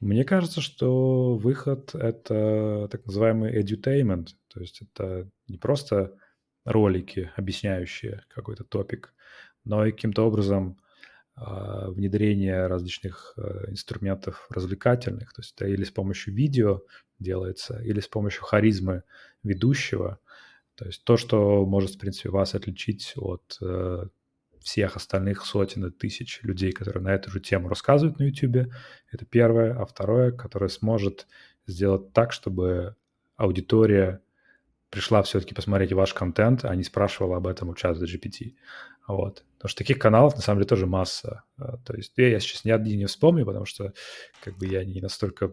[0.00, 4.28] мне кажется, что выход— это так называемый edutainment,
[4.58, 6.16] то есть это не просто
[6.64, 9.14] ролики, объясняющие какой-то топик,
[9.64, 10.80] но и каким-то образом
[11.36, 16.82] а, внедрение различных э, инструментов развлекательных, то есть это или с помощью видео
[17.20, 19.04] делается, или с помощью харизмы
[19.44, 20.18] ведущего,
[20.74, 24.06] то есть то, что может, в принципе, вас отличить от э,
[24.58, 28.72] всех остальных сотен и тысяч людей, которые на эту же тему рассказывают на YouTube,
[29.12, 29.80] это первое.
[29.80, 31.28] А второе, которое сможет
[31.68, 32.96] сделать так, чтобы
[33.36, 34.20] аудитория
[34.90, 38.54] пришла все-таки посмотреть ваш контент, а не спрашивала об этом у чата GPT.
[39.06, 39.44] Вот.
[39.56, 41.42] Потому что таких каналов, на самом деле, тоже масса.
[41.56, 43.92] А, то есть я, я сейчас ни один не вспомню, потому что
[44.44, 45.50] как бы я не настолько э,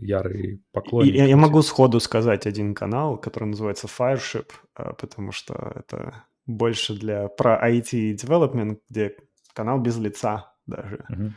[0.00, 1.14] ярый поклонник.
[1.14, 7.28] Я, я могу сходу сказать один канал, который называется Fireship, потому что это больше для
[7.28, 9.16] про IT development, где
[9.54, 11.30] канал без лица даже, uh-huh.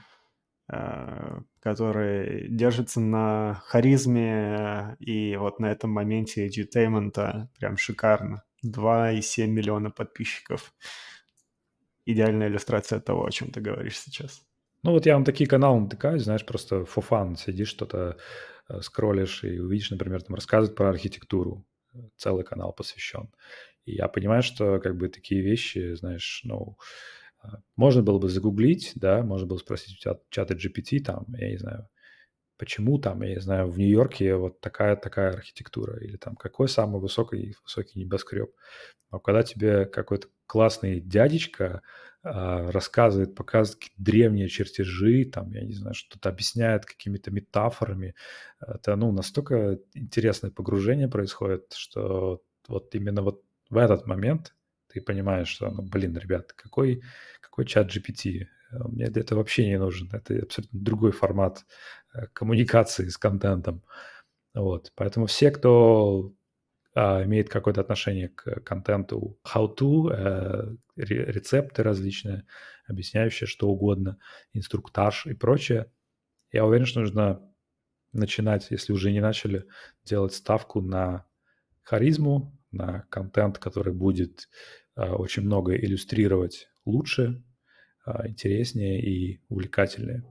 [1.60, 8.44] Который держится на харизме и вот на этом моменте edutainment прям шикарно.
[8.66, 10.74] 2,7 миллиона подписчиков
[12.06, 14.42] идеальная иллюстрация того, о чем ты говоришь сейчас.
[14.84, 18.18] Ну вот я вам такие каналы натыкаюсь, знаешь, просто fun, сидишь что-то,
[18.70, 21.66] э, скроллишь и увидишь, например, там рассказывают про архитектуру,
[22.18, 23.30] целый канал посвящен.
[23.86, 26.84] И я понимаю, что как бы такие вещи, знаешь, ну, э,
[27.76, 31.58] можно было бы загуглить, да, можно было спросить у тебя чата GPT, там, я не
[31.58, 31.88] знаю,
[32.58, 37.02] почему там, я не знаю, в Нью-Йорке вот такая такая архитектура, или там какой самый
[37.02, 38.52] высокий, высокий небоскреб.
[39.10, 41.82] А когда тебе какой-то классный дядечка
[42.24, 48.16] а, рассказывает, показывает какие-то древние чертежи, там, я не знаю, что-то объясняет какими-то метафорами,
[48.66, 54.56] это, ну, настолько интересное погружение происходит, что вот именно вот в этот момент
[54.94, 57.02] ты понимаешь, что, ну, блин, ребят, какой,
[57.42, 58.46] какой чат GPT?
[58.72, 60.10] Мне это вообще не нужен.
[60.14, 61.66] Это абсолютно другой формат
[62.14, 63.84] э, коммуникации с контентом.
[64.54, 64.92] Вот.
[64.96, 66.34] Поэтому все, кто
[66.96, 72.46] а, имеет какое-то отношение к контенту how-to, э, рецепты различные,
[72.88, 74.20] объясняющие что угодно,
[74.54, 75.92] инструктаж и прочее,
[76.52, 77.42] я уверен, что нужно
[78.12, 79.66] начинать, если уже не начали,
[80.04, 81.26] делать ставку на
[81.82, 84.50] харизму, на контент, который будет
[84.96, 87.44] а, очень много иллюстрировать лучше,
[88.06, 90.24] а, интереснее и увлекательнее.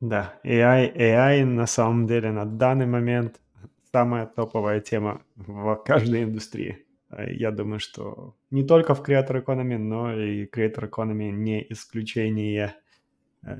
[0.00, 3.40] Да, AI, AI на самом деле на данный момент
[3.92, 6.86] самая топовая тема в каждой индустрии.
[7.08, 12.74] А, я думаю, что не только в Creator Economy, но и Creator Economy не исключение.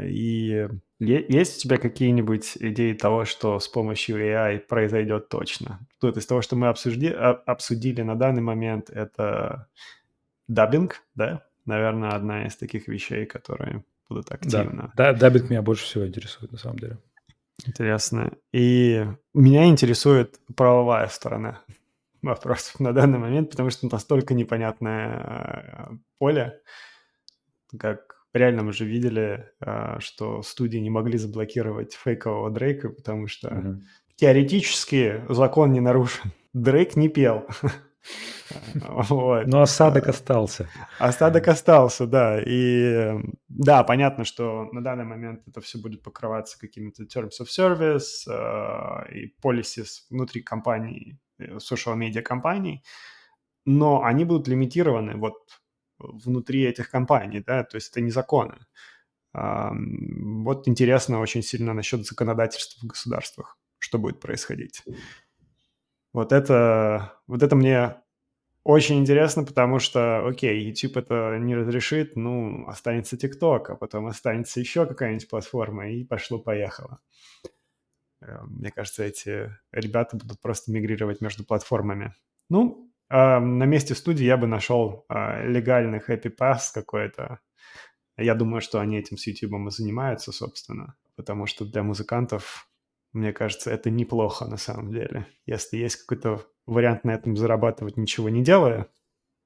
[0.01, 0.69] И
[0.99, 5.81] есть у тебя какие-нибудь идеи того, что с помощью AI произойдет точно?
[6.01, 9.69] То есть того, что мы обсужди, обсудили на данный момент, это
[10.49, 11.45] даббинг, да?
[11.69, 14.93] наверное, одна из таких вещей, которые будут активно.
[14.97, 16.99] Да, да даббинг меня больше всего интересует, на самом деле.
[17.67, 18.33] Интересно.
[18.53, 21.61] И меня интересует правовая сторона
[22.23, 26.61] вопросов на данный момент, потому что настолько непонятное э, поле,
[27.79, 33.49] как реально мы же видели, э, что студии не могли заблокировать фейкового Дрейка, потому что
[33.49, 33.81] mm-hmm.
[34.17, 36.33] теоретически закон не нарушен.
[36.53, 37.47] Дрейк не пел.
[38.75, 39.47] Вот.
[39.47, 40.69] Но осадок остался.
[40.99, 42.41] Осадок остался, да.
[42.41, 43.19] И
[43.49, 49.13] да, понятно, что на данный момент это все будет покрываться какими-то terms of service э,
[49.15, 52.83] и policies внутри компании, э, social media компаний,
[53.67, 55.37] но они будут лимитированы вот
[55.99, 58.57] внутри этих компаний, да, то есть это не законы.
[59.33, 64.83] Вот интересно очень сильно насчет законодательства в государствах, что будет происходить.
[66.13, 67.97] Вот это, вот это мне
[68.65, 74.61] очень интересно, потому что, окей, YouTube это не разрешит, ну, останется TikTok, а потом останется
[74.61, 77.01] еще какая-нибудь платформа, и пошло-поехало.
[78.21, 82.15] Э, мне кажется, эти ребята будут просто мигрировать между платформами.
[82.51, 87.41] Ну, э, на месте студии я бы нашел э, легальный Happy Pass какой-то.
[88.17, 92.69] Я думаю, что они этим с YouTube и занимаются, собственно, потому что для музыкантов
[93.13, 95.27] мне кажется, это неплохо на самом деле.
[95.47, 98.89] Если есть какой-то вариант на этом зарабатывать, ничего не делая,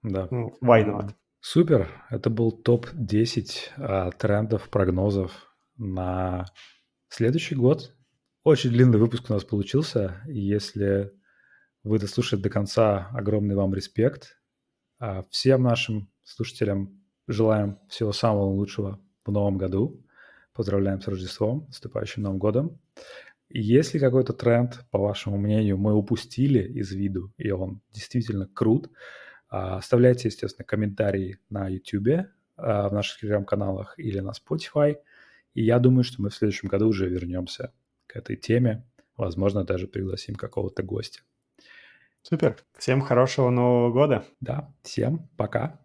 [0.03, 0.27] Да.
[0.31, 1.11] Ну, why not?
[1.41, 1.89] Супер.
[2.11, 3.47] Это был топ-10
[3.77, 5.33] а, трендов, прогнозов
[5.77, 6.47] на
[7.09, 7.95] следующий год.
[8.45, 10.23] Очень длинный выпуск у нас получился.
[10.27, 11.13] Если
[11.85, 14.41] вы дослушали до конца, огромный вам респект.
[14.99, 20.05] А, всем нашим слушателям желаем всего самого лучшего в новом году.
[20.53, 22.81] Поздравляем с Рождеством, наступающим Новым годом.
[23.49, 28.91] Если какой-то тренд, по вашему мнению, мы упустили из виду, и он действительно крут,
[29.49, 32.27] а, оставляйте, естественно, комментарии на YouTube,
[32.57, 34.97] а, в наших телеграм-каналах или на Spotify.
[35.55, 37.73] И я думаю, что мы в следующем году уже вернемся
[38.07, 38.87] к этой теме.
[39.17, 41.21] Возможно, даже пригласим какого-то гостя.
[42.23, 42.57] Супер.
[42.79, 44.25] Всем хорошего Нового года.
[44.41, 45.81] Да, всем пока.